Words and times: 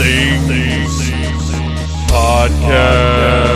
Needless 0.00 1.10
Things 1.10 1.50
Podcast. 2.10 3.50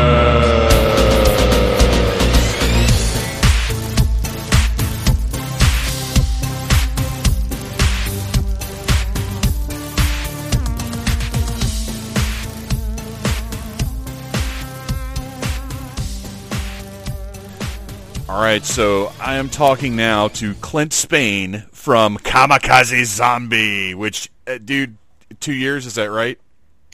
All 18.29 18.43
right, 18.43 18.63
so 18.63 19.13
I 19.18 19.37
am 19.37 19.49
talking 19.49 19.96
now 19.96 20.29
to 20.29 20.53
Clint 20.57 20.93
Spain 20.93 21.65
from 21.73 22.18
Kamikaze 22.18 23.07
Zombie, 23.07 23.95
which, 23.95 24.29
uh, 24.46 24.59
dude, 24.63 24.99
two 25.44 25.53
years, 25.53 25.84
is 25.84 25.94
that 25.96 26.11
right? 26.11 26.39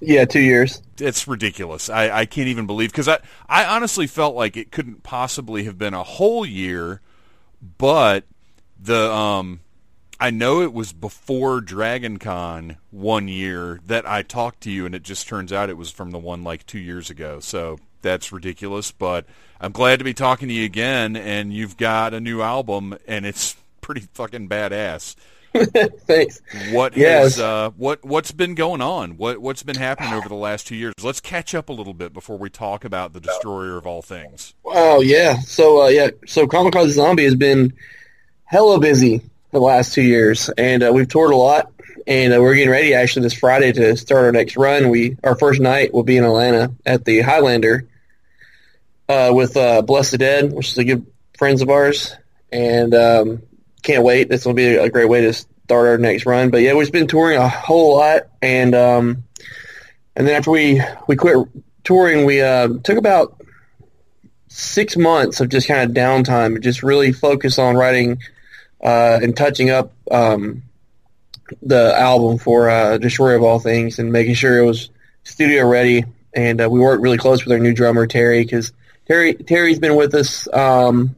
Yeah, 0.02 0.24
two 0.24 0.40
years. 0.40 0.82
It's 0.98 1.28
ridiculous. 1.28 1.88
I, 1.88 2.10
I 2.10 2.27
can't 2.27 2.48
even 2.48 2.66
believe, 2.66 2.90
because 2.90 3.06
I, 3.06 3.18
I 3.48 3.64
honestly 3.64 4.06
felt 4.06 4.34
like 4.34 4.56
it 4.56 4.73
couldn't 4.73 5.02
possibly 5.02 5.64
have 5.64 5.78
been 5.78 5.95
a 5.95 6.02
whole 6.02 6.45
year, 6.45 7.00
but 7.78 8.24
the 8.82 9.12
um, 9.12 9.60
I 10.18 10.30
know 10.30 10.62
it 10.62 10.73
was 10.73 10.92
before 10.92 11.60
Dragon 11.60 12.18
Con 12.18 12.78
one 12.90 13.28
year 13.28 13.80
that 13.87 14.09
I 14.09 14.23
talked 14.23 14.62
to 14.62 14.70
you, 14.70 14.85
and 14.85 14.95
it 14.95 15.02
just 15.02 15.29
turns 15.29 15.52
out 15.52 15.70
it 15.70 15.76
was 15.76 15.90
from 15.90 16.10
the 16.10 16.18
one 16.18 16.42
like 16.42 16.66
two 16.66 16.79
years 16.80 17.09
ago. 17.09 17.38
So 17.38 17.79
that's 18.02 18.32
ridiculous, 18.32 18.90
but 18.90 19.26
I'm 19.60 19.73
glad 19.73 19.98
to 19.98 20.04
be 20.04 20.14
talking 20.14 20.48
to 20.48 20.54
you 20.54 20.64
again, 20.64 21.14
and 21.14 21.52
you've 21.52 21.76
got 21.76 22.14
a 22.14 22.20
new 22.20 22.42
album, 22.42 22.98
and 23.07 23.24
it's 23.26 23.54
pretty 23.80 24.02
fucking 24.14 24.48
badass. 24.48 25.14
Thanks. 26.06 26.40
What 26.70 26.96
Yes. 26.96 27.34
has 27.37 27.40
uh, 27.40 27.70
what 27.76 28.04
what's 28.04 28.30
been 28.32 28.54
going 28.54 28.80
on? 28.80 29.16
What 29.16 29.38
what's 29.38 29.62
been 29.62 29.76
happening 29.76 30.12
over 30.12 30.29
the 30.29 30.34
last 30.37 30.66
two 30.66 30.76
years? 30.76 30.95
Let's 31.02 31.20
catch 31.20 31.54
up 31.54 31.68
a 31.68 31.73
little 31.73 31.95
bit 31.95 32.12
before 32.12 32.38
we 32.38 32.51
talk 32.51 32.84
about 32.84 33.12
the 33.12 33.20
destroyer 33.20 33.76
of 33.76 33.87
all 33.87 34.02
things. 34.02 34.54
Oh 34.65 35.01
yeah. 35.01 35.38
So 35.40 35.82
uh, 35.82 35.88
yeah. 35.88 36.10
So 36.26 36.46
Kamikaze 36.46 36.90
Zombie 36.90 37.24
has 37.24 37.34
been 37.34 37.73
hella 38.45 38.79
busy 38.80 39.23
the 39.51 39.59
last 39.60 39.95
two 39.95 40.02
years, 40.02 40.48
and 40.57 40.82
uh, 40.84 40.92
we've 40.95 41.09
toured 41.09 41.32
a 41.32 41.37
lot, 41.37 41.73
and 42.07 42.32
uh, 42.32 42.40
we're 42.40 42.54
getting 42.54 42.70
ready 42.70 42.95
actually 42.95 43.23
this 43.23 43.35
Friday 43.35 43.73
to 43.73 43.96
start 43.96 44.24
our 44.26 44.32
next 44.32 44.57
run. 44.57 44.88
We 44.90 45.16
our 45.24 45.35
first 45.37 45.60
night 45.60 45.92
will 45.92 46.04
be 46.04 46.16
in 46.16 46.24
Atlanta 46.24 46.73
at 46.87 47.04
the 47.04 47.23
Highlander 47.23 47.88
uh, 49.09 49.32
with 49.35 49.57
uh, 49.57 49.82
Bless 49.82 50.12
the 50.12 50.18
Dead, 50.18 50.52
which 50.52 50.68
is 50.68 50.79
a 50.79 50.85
good 50.85 51.07
friends 51.37 51.62
of 51.62 51.70
ours, 51.70 52.14
and 52.52 52.95
um, 52.95 53.42
can't 53.80 54.04
wait. 54.04 54.28
This 54.28 54.45
will 54.45 54.54
be 54.54 54.76
a 54.76 54.88
great 54.88 55.09
way 55.09 55.23
to 55.23 55.32
start 55.32 55.86
our 55.88 55.98
next 55.98 56.26
run. 56.26 56.50
But 56.50 56.62
yeah, 56.62 56.74
we've 56.74 56.90
been 56.90 57.06
touring 57.06 57.38
a 57.38 57.48
whole 57.48 57.96
lot, 57.96 58.23
and 58.42 58.74
um, 58.74 59.24
and 60.16 60.26
then 60.26 60.36
after 60.36 60.50
we 60.50 60.82
we 61.06 61.16
quit 61.16 61.46
touring, 61.84 62.24
we 62.24 62.40
uh, 62.42 62.68
took 62.82 62.98
about 62.98 63.40
six 64.48 64.97
months 64.97 65.41
of 65.41 65.48
just 65.48 65.69
kind 65.69 65.88
of 65.88 65.97
downtime, 65.97 66.60
just 66.60 66.82
really 66.82 67.12
focus 67.12 67.58
on 67.58 67.76
writing 67.76 68.20
uh, 68.82 69.20
and 69.22 69.36
touching 69.36 69.70
up 69.70 69.92
um, 70.10 70.62
the 71.62 71.94
album 71.97 72.38
for 72.38 72.69
uh, 72.69 72.98
Destroyer 72.98 73.36
of 73.36 73.42
All 73.42 73.60
Things 73.60 73.98
and 73.98 74.12
making 74.12 74.34
sure 74.34 74.58
it 74.58 74.66
was 74.66 74.91
studio 75.25 75.69
ready. 75.69 76.04
And 76.34 76.60
uh, 76.60 76.69
we 76.70 76.81
worked 76.81 77.03
really 77.03 77.19
close 77.19 77.44
with 77.44 77.53
our 77.53 77.58
new 77.58 77.72
drummer 77.72 78.06
Terry 78.06 78.42
because 78.42 78.72
Terry 79.06 79.34
Terry's 79.34 79.78
been 79.78 79.96
with 79.96 80.14
us 80.14 80.46
um, 80.52 81.16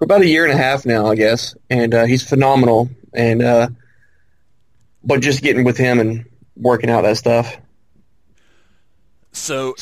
for 0.00 0.04
about 0.06 0.22
a 0.22 0.26
year 0.26 0.44
and 0.46 0.52
a 0.54 0.56
half 0.56 0.86
now, 0.86 1.06
I 1.08 1.14
guess, 1.14 1.54
and 1.68 1.92
uh, 1.94 2.06
he's 2.06 2.26
phenomenal. 2.26 2.88
And 3.12 3.42
uh, 3.42 3.68
but 5.04 5.20
just 5.20 5.42
getting 5.42 5.62
with 5.62 5.76
him 5.76 6.00
and 6.00 6.24
working 6.56 6.88
out 6.88 7.02
that 7.02 7.18
stuff. 7.18 7.54
So 9.32 9.74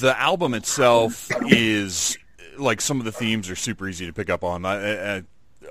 the 0.00 0.14
album 0.18 0.52
itself 0.52 1.30
is 1.50 2.18
like 2.58 2.82
some 2.82 2.98
of 2.98 3.06
the 3.06 3.12
themes 3.12 3.48
are 3.48 3.56
super 3.56 3.88
easy 3.88 4.04
to 4.06 4.12
pick 4.12 4.28
up 4.28 4.44
on. 4.44 4.66
I, 4.66 5.16
I, 5.16 5.22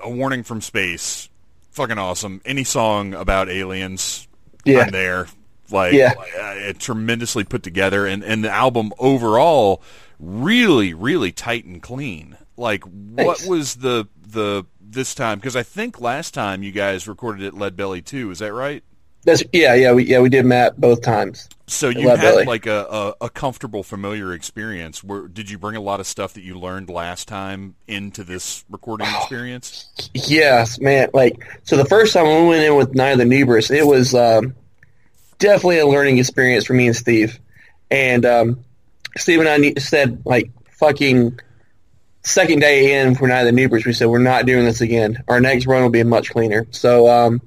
a 0.02 0.10
warning 0.10 0.42
from 0.42 0.60
space, 0.62 1.30
fucking 1.74 2.00
awesome. 2.00 2.42
Any 2.44 2.64
song 2.64 3.14
about 3.14 3.50
aliens, 3.50 4.28
Yeah. 4.66 4.80
I'm 4.80 4.90
there. 4.92 5.28
Like, 5.70 5.94
Yeah. 5.94 6.14
uh, 6.42 6.74
tremendously 6.80 7.44
put 7.44 7.62
together, 7.62 8.08
and 8.08 8.24
and 8.24 8.44
the 8.44 8.50
album 8.52 8.94
overall 8.98 9.84
really 10.20 10.96
really 10.96 11.32
tight 11.32 11.66
and 11.66 11.84
clean. 11.84 12.36
Like, 12.58 12.84
what 12.84 13.38
Thanks. 13.38 13.48
was 13.48 13.76
the 13.76 14.08
the 14.28 14.66
this 14.80 15.16
time? 15.16 15.40
Because 15.40 15.56
I 15.56 15.64
think 15.64 16.00
last 16.00 16.34
time 16.34 16.64
you 16.64 16.72
guys 16.72 17.08
recorded 17.08 17.46
at 17.46 17.54
Lead 17.54 17.76
Belly 17.76 18.02
too. 18.02 18.32
Is 18.32 18.40
that 18.40 18.54
right? 18.54 18.84
That's 19.26 19.44
yeah, 19.54 19.74
yeah, 19.74 19.94
we 19.94 20.06
yeah 20.06 20.20
we 20.20 20.30
did 20.30 20.46
Matt 20.46 20.80
both 20.80 21.02
times. 21.02 21.48
So 21.66 21.88
you 21.88 22.10
had 22.10 22.20
Belly. 22.20 22.46
like 22.46 22.66
a, 22.66 22.86
a, 22.90 23.26
a 23.26 23.30
comfortable, 23.30 23.82
familiar 23.82 24.34
experience. 24.34 25.02
Where 25.02 25.28
did 25.28 25.50
you 25.50 25.58
bring 25.58 25.78
a 25.78 25.82
lot 25.82 26.02
of 26.02 26.08
stuff 26.08 26.34
that 26.34 26.42
you 26.42 26.60
learned 26.60 26.90
last 26.90 27.28
time 27.30 27.76
into 27.88 28.26
this 28.26 28.66
recording 28.70 29.08
experience? 29.08 29.90
Yes, 30.14 30.80
man. 30.80 31.10
Like 31.14 31.42
so, 31.64 31.78
the 31.78 31.86
first 31.86 32.14
time 32.14 32.26
we 32.26 32.50
went 32.50 32.64
in 32.64 32.76
with 32.76 32.94
Night 32.96 33.12
of 33.12 33.18
the 33.20 33.24
Nebris, 33.24 33.72
it 33.72 33.86
was 33.86 34.14
um, 34.14 34.56
definitely 35.40 35.80
a 35.80 35.88
learning 35.88 36.18
experience 36.18 36.66
for 36.66 36.74
me 36.74 36.88
and 36.88 36.96
Steve. 36.96 37.40
And 37.90 38.26
um, 38.26 38.66
Steve 39.16 39.40
and 39.40 39.48
I 39.48 39.80
said 39.80 40.22
like 40.26 40.52
fucking 40.72 41.40
second 42.24 42.60
day 42.60 43.02
in 43.02 43.16
for 43.16 43.28
Night 43.28 43.48
of 43.48 43.54
the 43.56 43.62
Nebris, 43.62 43.86
we 43.86 43.94
said 43.94 44.08
we're 44.08 44.20
not 44.20 44.46
doing 44.46 44.66
this 44.66 44.82
again. 44.82 45.24
Our 45.28 45.40
next 45.40 45.68
run 45.68 45.84
will 45.84 45.90
be 45.90 46.04
much 46.04 46.32
cleaner. 46.32 46.66
So 46.72 47.08
um, 47.08 47.42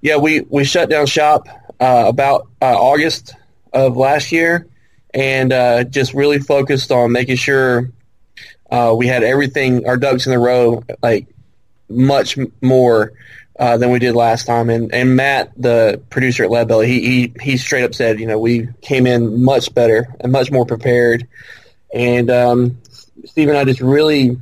yeah, 0.00 0.16
we 0.16 0.40
we 0.40 0.64
shut 0.64 0.90
down 0.90 1.06
shop 1.06 1.48
uh, 1.80 2.04
about 2.06 2.48
uh, 2.60 2.76
August 2.78 3.34
of 3.72 3.96
last 3.96 4.32
year, 4.32 4.66
and 5.12 5.52
uh, 5.52 5.84
just 5.84 6.14
really 6.14 6.38
focused 6.38 6.92
on 6.92 7.12
making 7.12 7.36
sure 7.36 7.90
uh, 8.70 8.94
we 8.96 9.06
had 9.06 9.22
everything, 9.22 9.86
our 9.86 9.96
ducks 9.96 10.26
in 10.26 10.32
a 10.32 10.38
row, 10.38 10.84
like 11.02 11.26
much 11.88 12.38
more 12.60 13.12
uh, 13.58 13.76
than 13.76 13.90
we 13.90 13.98
did 13.98 14.14
last 14.14 14.46
time. 14.46 14.70
And 14.70 14.94
and 14.94 15.16
Matt, 15.16 15.52
the 15.56 16.00
producer 16.10 16.44
at 16.44 16.50
Lead 16.50 16.68
Belly, 16.68 16.86
he, 16.86 17.00
he 17.00 17.34
he 17.40 17.56
straight 17.56 17.84
up 17.84 17.94
said, 17.94 18.20
you 18.20 18.26
know, 18.26 18.38
we 18.38 18.68
came 18.80 19.06
in 19.06 19.42
much 19.42 19.74
better 19.74 20.14
and 20.20 20.32
much 20.32 20.50
more 20.50 20.66
prepared. 20.66 21.26
And 21.92 22.30
um, 22.30 22.78
Steve 23.24 23.48
and 23.48 23.58
I 23.58 23.64
just 23.64 23.80
really 23.80 24.38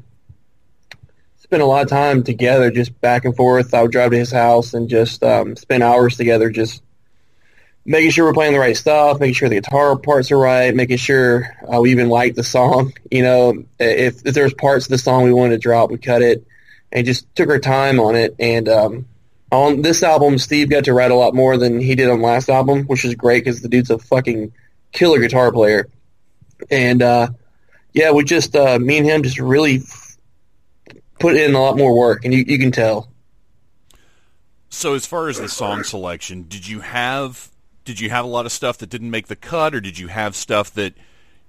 spent 1.39 1.63
a 1.63 1.67
lot 1.67 1.83
of 1.83 1.89
time 1.89 2.23
together, 2.23 2.71
just 2.71 3.01
back 3.01 3.25
and 3.25 3.35
forth. 3.35 3.73
I 3.73 3.83
would 3.83 3.93
drive 3.93 4.11
to 4.11 4.19
his 4.19 4.31
house 4.31 4.75
and 4.75 4.89
just 4.89 5.23
um, 5.23 5.57
spend 5.57 5.83
hours 5.83 6.17
together, 6.17 6.51
just 6.51 6.83
making 7.87 8.11
sure 8.11 8.27
we're 8.27 8.35
playing 8.35 8.53
the 8.53 8.59
right 8.59 8.77
stuff, 8.77 9.19
making 9.19 9.35
sure 9.35 9.49
the 9.49 9.55
guitar 9.55 9.97
parts 9.97 10.31
are 10.31 10.39
right, 10.39 10.75
making 10.75 10.99
sure 10.99 11.57
uh, 11.73 11.81
we 11.81 11.91
even 11.91 12.11
like 12.11 12.35
the 12.35 12.45
song. 12.45 12.93
You 13.11 13.23
know, 13.23 13.65
if, 13.79 14.27
if 14.27 14.35
there's 14.35 14.53
parts 14.53 14.85
of 14.85 14.91
the 14.91 14.99
song 14.99 15.25
we 15.25 15.33
wanted 15.33 15.55
to 15.55 15.59
drop, 15.59 15.91
we 15.91 15.97
cut 15.97 16.21
it, 16.21 16.47
and 16.93 17.07
just 17.07 17.35
took 17.35 17.49
our 17.49 17.59
time 17.59 17.99
on 17.99 18.17
it. 18.17 18.35
And 18.39 18.69
um, 18.69 19.07
on 19.51 19.81
this 19.81 20.03
album, 20.03 20.37
Steve 20.37 20.69
got 20.69 20.85
to 20.85 20.93
write 20.93 21.11
a 21.11 21.15
lot 21.15 21.35
more 21.35 21.57
than 21.57 21.81
he 21.81 21.95
did 21.95 22.11
on 22.11 22.21
last 22.21 22.51
album, 22.51 22.85
which 22.85 23.07
is 23.07 23.15
great 23.15 23.45
because 23.45 23.63
the 23.63 23.69
dude's 23.69 23.89
a 23.89 23.99
fucking 23.99 24.53
killer 24.93 25.21
guitar 25.21 25.51
player. 25.51 25.89
And 26.71 27.01
uh, 27.01 27.29
yeah, 27.93 28.11
we 28.11 28.25
just 28.25 28.55
uh, 28.55 28.79
me 28.79 28.99
and 28.99 29.07
him 29.07 29.23
just 29.23 29.39
really 29.39 29.83
put 31.19 31.37
in 31.37 31.55
a 31.55 31.61
lot 31.61 31.77
more 31.77 31.97
work, 31.97 32.25
and 32.25 32.33
you, 32.33 32.45
you 32.47 32.59
can 32.59 32.73
tell. 32.73 33.11
So 34.71 34.95
as 34.95 35.07
far 35.07 35.29
as 35.29 35.39
the 35.39 35.49
song 35.49 35.83
selection, 35.83 36.45
did 36.49 36.69
you 36.69 36.81
have 36.81 37.51
did 37.85 38.01
you 38.01 38.11
have 38.11 38.25
a 38.25 38.29
lot 38.29 38.45
of 38.47 38.53
stuff 38.53 38.79
that 38.79 38.91
didn't 38.91 39.11
make 39.11 39.29
the 39.29 39.37
cut, 39.37 39.75
or 39.75 39.81
did 39.81 39.99
you 39.99 40.09
have 40.09 40.37
stuff 40.37 40.73
that 40.75 40.95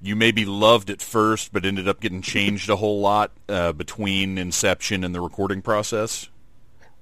you 0.02 0.16
maybe 0.16 0.46
loved 0.46 0.90
at 0.90 1.02
first 1.02 1.52
but 1.52 1.66
ended 1.66 1.88
up 1.88 2.00
getting 2.00 2.22
changed 2.22 2.70
a 2.70 2.78
whole 2.78 3.02
lot 3.02 3.32
uh, 3.50 3.74
between 3.74 4.38
inception 4.38 5.04
and 5.04 5.14
the 5.14 5.20
recording 5.20 5.62
process? 5.62 6.30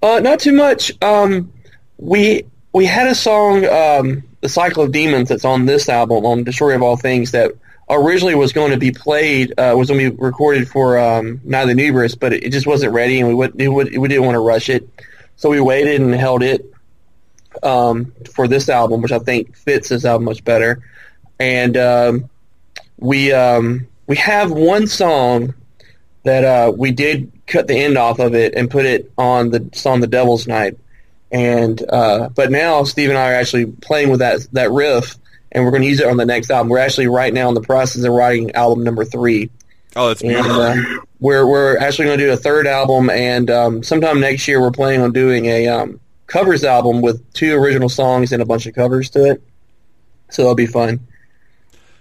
Uh, 0.02 0.20
not 0.20 0.40
too 0.40 0.54
much. 0.54 0.92
Um, 1.04 1.54
we 1.98 2.46
we 2.74 2.86
had 2.86 3.08
a 3.08 3.16
song, 3.16 3.66
um, 3.66 4.24
"The 4.42 4.50
Cycle 4.50 4.84
of 4.84 4.92
Demons," 4.92 5.30
that's 5.30 5.46
on 5.46 5.66
this 5.66 5.88
album, 5.88 6.26
on 6.26 6.44
"Destroyer 6.44 6.76
of 6.76 6.82
All 6.82 6.98
Things," 6.98 7.32
that 7.32 7.52
originally 7.90 8.36
was 8.36 8.54
going 8.54 8.72
to 8.72 8.78
be 8.78 8.92
played, 8.92 9.52
uh, 9.58 9.74
was 9.78 9.90
going 9.90 10.04
to 10.04 10.12
be 10.12 10.18
recorded 10.18 10.68
for 10.68 10.98
um, 10.98 11.40
Night 11.44 11.70
of 11.70 11.76
the 11.76 12.16
but 12.20 12.34
it, 12.34 12.44
it 12.44 12.52
just 12.52 12.68
wasn't 12.68 12.94
ready, 12.94 13.20
and 13.20 13.28
we 13.30 13.34
would, 13.34 13.56
we 13.56 14.08
didn't 14.08 14.26
want 14.26 14.36
to 14.36 14.40
rush 14.40 14.70
it, 14.70 14.88
so 15.36 15.50
we 15.50 15.62
waited 15.62 16.02
and 16.02 16.14
held 16.14 16.44
it 16.44 16.74
um, 17.64 18.14
for 18.34 18.48
this 18.48 18.70
album, 18.70 19.02
which 19.02 19.12
I 19.12 19.20
think 19.20 19.56
fits 19.56 19.90
this 19.90 20.06
album 20.06 20.26
much 20.26 20.44
better. 20.44 20.84
And 21.40 21.78
um, 21.78 22.30
we 22.98 23.32
um, 23.32 23.88
we 24.08 24.16
have 24.18 24.52
one 24.52 24.88
song 24.88 25.54
that 26.24 26.44
uh, 26.44 26.72
we 26.76 26.92
did 26.92 27.32
cut 27.46 27.68
the 27.68 27.76
end 27.76 27.98
off 27.98 28.20
of 28.20 28.36
it 28.36 28.56
and 28.56 28.70
put 28.70 28.86
it 28.86 29.12
on 29.18 29.52
the 29.52 29.70
song 29.74 30.02
"The 30.02 30.08
Devil's 30.08 30.48
Night." 30.48 30.78
And 31.32 31.82
uh, 31.90 32.30
but 32.30 32.52
now 32.52 32.84
Steve 32.84 33.10
and 33.10 33.18
I 33.18 33.32
are 33.32 33.36
actually 33.36 33.68
playing 33.68 34.10
with 34.10 34.20
that 34.20 34.48
that 34.54 34.72
riff, 34.72 35.16
and 35.52 35.64
we're 35.64 35.72
going 35.72 35.84
to 35.84 35.90
use 35.90 36.00
it 36.00 36.08
on 36.08 36.18
the 36.18 36.26
next 36.26 36.50
album. 36.50 36.70
We're 36.70 36.80
actually 36.80 37.08
right 37.08 37.34
now 37.34 37.48
in 37.50 37.56
the 37.56 37.62
process 37.62 38.04
of 38.04 38.12
writing 38.12 38.52
album 38.52 38.84
number 38.84 39.06
three, 39.06 39.50
Oh, 39.98 40.10
that's 40.10 40.22
and 40.22 40.36
uh, 40.36 40.76
we're 41.20 41.48
we're 41.48 41.78
actually 41.80 42.06
going 42.06 42.20
to 42.20 42.26
do 42.26 42.32
a 42.32 42.38
third 42.38 42.68
album. 42.68 43.10
And 43.10 43.50
um, 43.50 43.84
sometime 43.84 44.20
next 44.20 44.48
year, 44.48 44.62
we're 44.62 44.72
planning 44.72 45.02
on 45.02 45.12
doing 45.12 45.46
a 45.46 45.68
um, 45.68 46.00
covers 46.28 46.64
album 46.64 47.02
with 47.02 47.34
two 47.34 47.56
original 47.56 47.90
songs 47.90 48.32
and 48.32 48.42
a 48.42 48.46
bunch 48.46 48.68
of 48.68 48.76
covers 48.76 49.10
to 49.12 49.32
it. 49.32 49.44
So 50.30 50.44
that'll 50.44 50.56
be 50.56 50.68
fun. 50.68 51.00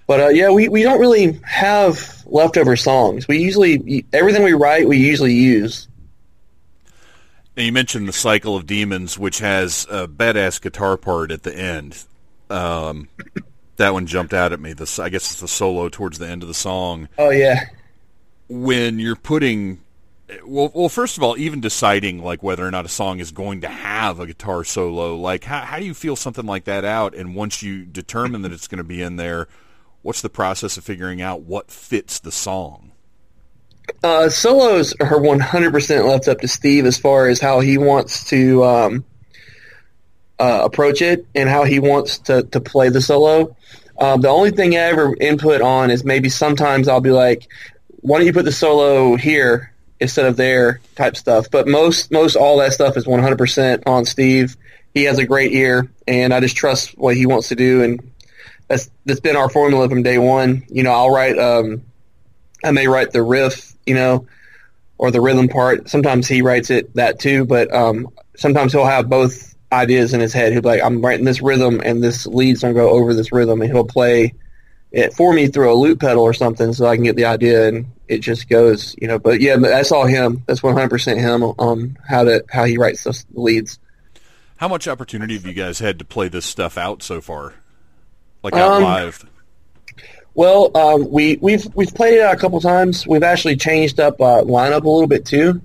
But 0.07 0.21
uh, 0.21 0.29
yeah, 0.29 0.51
we, 0.51 0.69
we 0.69 0.83
don't 0.83 1.01
really 1.01 1.41
have 1.45 2.23
leftover 2.27 2.77
songs. 2.77 3.27
We 3.27 3.39
usually 3.39 4.05
everything 4.13 4.43
we 4.43 4.53
write 4.53 4.87
we 4.87 4.99
usually 4.99 5.35
use. 5.35 5.89
Now 7.57 7.63
you 7.63 7.73
mentioned 7.73 8.07
the 8.07 8.13
Cycle 8.13 8.57
of 8.57 8.67
Demons, 8.67 9.19
which 9.19 9.39
has 9.39 9.87
a 9.91 10.07
badass 10.07 10.61
guitar 10.61 10.99
part 10.99 11.31
at 11.31 11.45
the 11.45 11.57
end. 11.57 12.05
Um, 12.51 13.09
that 13.77 13.93
one 13.93 14.07
jumped 14.07 14.35
out 14.35 14.53
at 14.53 14.61
me. 14.61 14.73
This 14.73 14.99
I 14.99 15.09
guess 15.09 15.31
it's 15.31 15.41
the 15.41 15.49
solo 15.49 15.89
towards 15.89 16.19
the 16.19 16.29
end 16.29 16.43
of 16.43 16.49
the 16.49 16.55
song. 16.55 17.09
Oh 17.19 17.31
yeah. 17.31 17.65
When 18.49 18.99
you're 18.99 19.17
putting 19.17 19.81
well, 20.45 20.71
well, 20.75 20.89
first 20.89 21.17
of 21.17 21.23
all, 21.23 21.37
even 21.37 21.61
deciding 21.61 22.23
like 22.23 22.43
whether 22.43 22.67
or 22.67 22.71
not 22.71 22.85
a 22.85 22.89
song 22.89 23.21
is 23.21 23.31
going 23.31 23.61
to 23.61 23.69
have 23.69 24.19
a 24.19 24.27
guitar 24.27 24.65
solo, 24.65 25.17
like 25.17 25.45
how 25.45 25.61
how 25.61 25.79
do 25.79 25.85
you 25.85 25.95
feel 25.95 26.17
something 26.17 26.47
like 26.47 26.65
that 26.65 26.85
out? 26.85 27.15
And 27.15 27.35
once 27.35 27.63
you 27.63 27.85
determine 27.85 28.43
that 28.43 28.53
it's 28.53 28.69
going 28.69 28.79
to 28.79 28.85
be 28.85 29.03
in 29.03 29.17
there, 29.17 29.49
what's 30.03 30.23
the 30.23 30.31
process 30.31 30.77
of 30.77 30.85
figuring 30.85 31.23
out 31.23 31.43
what 31.43 31.71
fits 31.71 32.19
the 32.19 32.33
song? 32.33 32.93
Uh, 34.03 34.29
solos 34.29 34.95
are 34.99 35.21
100% 35.21 36.09
left 36.09 36.27
up 36.27 36.41
to 36.41 36.49
Steve 36.49 36.87
as 36.87 36.99
far 36.99 37.29
as 37.29 37.41
how 37.41 37.61
he 37.61 37.79
wants 37.79 38.29
to 38.31 38.65
um, 38.65 39.05
uh, 40.38 40.61
approach 40.65 41.03
it 41.03 41.27
and 41.35 41.49
how 41.49 41.65
he 41.65 41.79
wants 41.79 42.19
to, 42.19 42.43
to 42.44 42.61
play 42.61 42.88
the 42.88 43.00
solo. 43.00 43.56
Um, 43.99 44.21
the 44.21 44.29
only 44.29 44.50
thing 44.50 44.75
I 44.75 44.81
ever 44.81 45.15
input 45.19 45.62
on 45.62 45.91
is 45.91 46.05
maybe 46.05 46.29
sometimes 46.29 46.88
I'll 46.88 47.00
be 47.00 47.11
like, 47.11 47.49
why 48.00 48.19
don't 48.19 48.27
you 48.27 48.33
put 48.33 48.44
the 48.44 48.53
solo 48.53 49.17
here 49.17 49.73
instead 50.00 50.27
of 50.27 50.37
there 50.37 50.81
type 50.94 51.17
stuff. 51.17 51.50
But 51.50 51.67
most 51.67 52.11
most 52.11 52.37
all 52.37 52.59
that 52.59 52.73
stuff 52.73 52.97
is 52.97 53.06
100% 53.06 53.83
on 53.87 54.05
Steve. 54.05 54.56
He 54.94 55.05
has 55.05 55.19
a 55.19 55.27
great 55.27 55.53
ear, 55.53 55.91
and 56.06 56.33
I 56.33 56.41
just 56.41 56.56
trust 56.56 56.97
what 56.97 57.17
he 57.17 57.27
wants 57.27 57.49
to 57.49 57.55
do, 57.55 57.83
and 57.83 58.12
that's 58.69 58.91
that's 59.05 59.21
been 59.21 59.37
our 59.37 59.50
formula 59.50 59.88
from 59.88 60.03
day 60.03 60.19
one. 60.19 60.65
You 60.69 60.83
know, 60.83 60.93
I'll 60.93 61.11
write, 61.11 61.38
um, 61.38 61.83
I 62.65 62.71
may 62.71 62.88
write 62.88 63.12
the 63.12 63.23
riff, 63.23 63.75
you 63.85 63.94
know, 63.94 64.27
or 64.97 65.11
the 65.11 65.21
rhythm 65.21 65.49
part. 65.49 65.91
Sometimes 65.91 66.27
he 66.29 66.43
writes 66.43 66.71
it 66.71 66.94
that 66.94 67.19
too, 67.19 67.44
but 67.44 67.73
um, 67.75 68.09
sometimes 68.37 68.73
he'll 68.73 68.87
have 68.87 69.09
both 69.09 69.55
ideas 69.73 70.15
in 70.15 70.21
his 70.21 70.33
head. 70.33 70.53
He'll 70.53 70.63
be 70.63 70.69
like, 70.69 70.83
I'm 70.83 71.05
writing 71.05 71.25
this 71.25 71.43
rhythm, 71.43 71.81
and 71.85 72.03
this 72.03 72.27
lead's 72.27 72.63
gonna 72.63 72.75
go 72.75 72.91
over 72.91 73.15
this 73.15 73.33
rhythm, 73.33 73.61
and 73.63 73.71
he'll 73.71 73.85
play 73.85 74.35
it 74.93 75.13
for 75.13 75.33
me 75.33 75.49
through 75.49 75.73
a 75.73 75.75
loop 75.75 76.01
pedal 76.01 76.23
or 76.23 76.33
something, 76.33 76.73
so 76.73 76.87
I 76.87 76.97
can 76.97 77.05
get 77.05 77.17
the 77.17 77.27
idea 77.27 77.69
and 77.69 77.87
it 78.09 78.19
just 78.19 78.49
goes, 78.49 78.95
you 79.01 79.09
know. 79.09 79.19
But 79.19 79.41
yeah, 79.41 79.57
that's 79.57 79.93
all 79.93 80.07
him. 80.07 80.43
That's 80.47 80.63
one 80.63 80.75
hundred 80.75 80.91
percent 80.91 81.19
him 81.21 81.43
on 81.43 81.99
how 82.09 82.25
to 82.25 82.45
how 82.49 82.65
he 82.65 82.79
writes 82.79 83.05
those 83.05 83.27
leads. 83.33 83.79
How 84.57 84.69
much 84.69 84.89
opportunity 84.89 85.35
have 85.35 85.45
you 85.45 85.53
guys 85.53 85.81
had 85.81 85.99
to 85.99 86.05
play 86.05 86.29
this 86.29 86.47
stuff 86.47 86.79
out 86.79 87.03
so 87.03 87.21
far, 87.21 87.55
like 88.43 88.55
out 88.55 88.75
um, 88.75 88.83
live? 88.83 89.25
Well, 90.35 90.75
um, 90.77 91.11
we 91.11 91.37
we've 91.43 91.67
we've 91.75 91.93
played 91.93 92.15
it 92.15 92.21
out 92.21 92.35
a 92.35 92.39
couple 92.39 92.61
times. 92.61 93.07
We've 93.07 93.23
actually 93.23 93.57
changed 93.57 94.01
up 94.01 94.21
uh, 94.21 94.45
lineup 94.45 94.85
a 94.85 94.89
little 94.89 95.09
bit 95.09 95.27
too. 95.27 95.61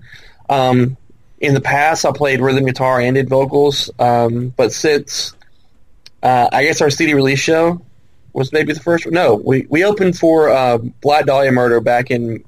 Um, 0.49 0.97
in 1.41 1.55
the 1.55 1.61
past, 1.61 2.05
I 2.05 2.11
played 2.11 2.39
rhythm 2.39 2.65
guitar 2.65 3.01
and 3.01 3.15
did 3.15 3.27
vocals, 3.27 3.89
um, 3.97 4.53
but 4.55 4.71
since 4.71 5.35
uh, 6.21 6.47
I 6.51 6.63
guess 6.63 6.81
our 6.81 6.91
CD 6.91 7.15
release 7.15 7.39
show, 7.39 7.81
was 8.33 8.53
maybe 8.53 8.73
the 8.73 8.79
first 8.79 9.05
one. 9.05 9.15
No, 9.15 9.35
we, 9.35 9.65
we 9.67 9.83
opened 9.83 10.17
for 10.17 10.49
uh, 10.49 10.77
Black 10.77 11.25
Dahlia 11.25 11.51
Murder 11.51 11.81
back 11.81 12.11
in 12.11 12.45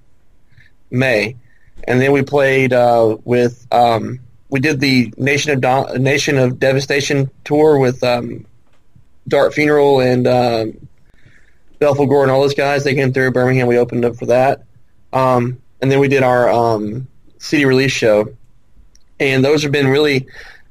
May, 0.92 1.36
and 1.86 2.00
then 2.00 2.12
we 2.12 2.22
played 2.22 2.72
uh, 2.72 3.18
with 3.26 3.68
um, 3.72 4.20
we 4.50 4.60
did 4.60 4.80
the 4.80 5.12
Nation 5.18 5.52
of 5.52 5.60
Don- 5.60 6.02
Nation 6.02 6.38
of 6.38 6.60
Devastation 6.60 7.32
tour 7.44 7.80
with 7.80 8.04
um, 8.04 8.46
Dark 9.28 9.54
Funeral 9.54 10.02
and 10.02 10.26
Belphegor 11.82 12.22
and 12.22 12.32
all 12.32 12.42
those 12.42 12.54
guys. 12.54 12.84
They 12.84 12.94
came 12.94 13.12
through 13.12 13.32
Birmingham. 13.32 13.68
We 13.68 13.80
opened 13.80 14.06
up 14.06 14.16
for 14.18 14.28
that, 14.28 14.64
um, 15.12 15.60
and 15.82 15.92
then 15.92 16.00
we 16.00 16.08
did 16.08 16.22
our 16.22 16.48
um, 16.50 17.08
CD 17.40 17.66
release 17.66 17.92
show, 17.92 18.28
and 19.20 19.44
those 19.44 19.64
have 19.64 19.72
been 19.72 19.88
really 19.88 20.28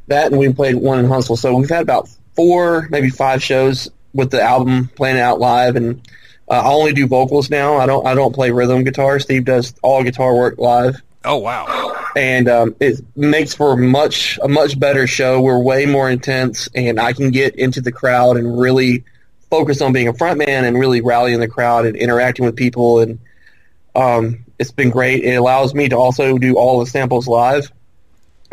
that. 0.08 0.26
And 0.26 0.38
we 0.38 0.52
played 0.52 0.76
one 0.76 0.98
in 0.98 1.06
Huntsville, 1.06 1.36
so 1.36 1.54
we've 1.54 1.68
had 1.68 1.82
about 1.82 2.08
four, 2.34 2.88
maybe 2.90 3.10
five 3.10 3.42
shows 3.42 3.90
with 4.14 4.30
the 4.30 4.42
album 4.42 4.88
playing 4.94 5.18
out 5.18 5.40
live, 5.40 5.76
and 5.76 6.00
uh, 6.48 6.60
I 6.64 6.70
only 6.70 6.92
do 6.92 7.06
vocals 7.06 7.50
now. 7.50 7.76
I 7.76 7.86
don't 7.86 8.06
I 8.06 8.14
don't 8.14 8.34
play 8.34 8.50
rhythm 8.50 8.84
guitar. 8.84 9.18
Steve 9.18 9.44
does 9.44 9.74
all 9.82 10.02
guitar 10.02 10.34
work 10.34 10.58
live. 10.58 11.00
Oh 11.24 11.38
wow! 11.38 12.04
And 12.16 12.48
um, 12.48 12.76
it 12.80 13.00
makes 13.16 13.54
for 13.54 13.76
much 13.76 14.38
a 14.42 14.48
much 14.48 14.78
better 14.78 15.06
show. 15.06 15.40
We're 15.40 15.62
way 15.62 15.86
more 15.86 16.10
intense, 16.10 16.68
and 16.74 17.00
I 17.00 17.12
can 17.12 17.30
get 17.30 17.56
into 17.56 17.80
the 17.80 17.92
crowd 17.92 18.36
and 18.36 18.58
really 18.58 19.04
focus 19.50 19.80
on 19.82 19.92
being 19.92 20.08
a 20.08 20.14
front 20.14 20.38
man 20.38 20.64
and 20.64 20.78
really 20.78 21.00
rallying 21.00 21.38
the 21.38 21.48
crowd 21.48 21.84
and 21.84 21.96
interacting 21.96 22.44
with 22.44 22.56
people. 22.56 23.00
And 23.00 23.18
um, 23.94 24.44
it's 24.58 24.72
been 24.72 24.90
great. 24.90 25.24
It 25.24 25.34
allows 25.34 25.74
me 25.74 25.88
to 25.90 25.96
also 25.96 26.38
do 26.38 26.54
all 26.56 26.80
the 26.80 26.86
samples 26.86 27.28
live, 27.28 27.70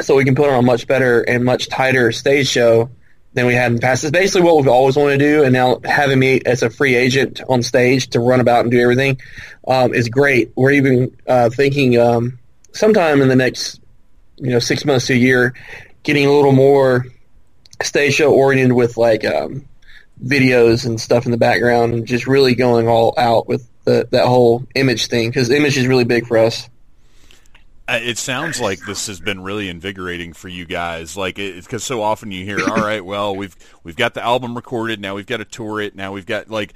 so 0.01 0.15
we 0.15 0.25
can 0.25 0.35
put 0.35 0.49
on 0.49 0.59
a 0.59 0.61
much 0.61 0.87
better 0.87 1.21
and 1.21 1.43
much 1.43 1.69
tighter 1.69 2.11
stage 2.11 2.47
show 2.47 2.89
than 3.33 3.45
we 3.45 3.53
had 3.53 3.67
in 3.67 3.75
the 3.75 3.81
past. 3.81 4.03
It's 4.03 4.11
basically 4.11 4.41
what 4.41 4.57
we've 4.57 4.67
always 4.67 4.95
wanted 4.95 5.19
to 5.19 5.25
do, 5.25 5.43
and 5.43 5.53
now 5.53 5.79
having 5.83 6.19
me 6.19 6.41
as 6.45 6.63
a 6.63 6.69
free 6.69 6.95
agent 6.95 7.41
on 7.47 7.61
stage 7.61 8.09
to 8.09 8.19
run 8.19 8.39
about 8.39 8.61
and 8.61 8.71
do 8.71 8.79
everything 8.79 9.21
um, 9.67 9.93
is 9.93 10.09
great. 10.09 10.51
We're 10.55 10.71
even 10.71 11.15
uh, 11.27 11.49
thinking 11.49 11.97
um, 11.97 12.39
sometime 12.73 13.21
in 13.21 13.27
the 13.27 13.35
next, 13.35 13.79
you 14.37 14.49
know, 14.49 14.59
six 14.59 14.85
months 14.85 15.07
to 15.07 15.13
a 15.13 15.17
year, 15.17 15.53
getting 16.03 16.25
a 16.25 16.31
little 16.31 16.51
more 16.51 17.05
stage 17.83 18.15
show 18.15 18.33
oriented 18.33 18.73
with 18.73 18.97
like 18.97 19.23
um, 19.25 19.65
videos 20.23 20.85
and 20.85 20.99
stuff 20.99 21.25
in 21.25 21.31
the 21.31 21.37
background, 21.37 21.93
and 21.93 22.07
just 22.07 22.25
really 22.25 22.55
going 22.55 22.87
all 22.87 23.13
out 23.17 23.47
with 23.47 23.67
the, 23.83 24.07
that 24.11 24.25
whole 24.25 24.63
image 24.75 25.07
thing 25.07 25.29
because 25.29 25.49
image 25.49 25.77
is 25.77 25.87
really 25.87 26.03
big 26.03 26.25
for 26.25 26.37
us. 26.37 26.67
It 27.97 28.17
sounds 28.17 28.59
like 28.59 28.79
this 28.85 29.07
has 29.07 29.19
been 29.19 29.41
really 29.41 29.69
invigorating 29.69 30.33
for 30.33 30.47
you 30.47 30.65
guys. 30.65 31.17
Like, 31.17 31.35
because 31.35 31.83
so 31.83 32.01
often 32.01 32.31
you 32.31 32.45
hear, 32.45 32.59
"All 32.59 32.77
right, 32.77 33.03
well, 33.03 33.35
we've 33.35 33.55
we've 33.83 33.95
got 33.95 34.13
the 34.13 34.23
album 34.23 34.55
recorded. 34.55 34.99
Now 34.99 35.15
we've 35.15 35.25
got 35.25 35.37
to 35.37 35.45
tour 35.45 35.81
it. 35.81 35.95
Now 35.95 36.11
we've 36.13 36.25
got 36.25 36.49
like." 36.49 36.73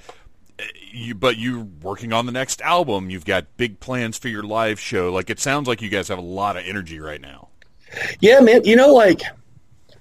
Eh, 0.60 0.64
you, 0.92 1.16
but 1.16 1.38
you're 1.38 1.66
working 1.82 2.14
on 2.14 2.28
the 2.28 2.32
next 2.32 2.62
album. 2.62 3.10
You've 3.10 3.26
got 3.26 3.58
big 3.58 3.80
plans 3.80 4.18
for 4.18 4.28
your 4.28 4.44
live 4.44 4.80
show. 4.80 5.12
Like 5.12 5.32
it 5.32 5.40
sounds 5.40 5.68
like 5.68 5.82
you 5.82 5.90
guys 5.90 6.10
have 6.10 6.20
a 6.20 6.22
lot 6.22 6.58
of 6.58 6.64
energy 6.66 7.00
right 7.00 7.20
now. 7.20 7.48
Yeah, 8.20 8.40
man. 8.42 8.64
You 8.64 8.76
know, 8.76 8.94
like 8.94 9.22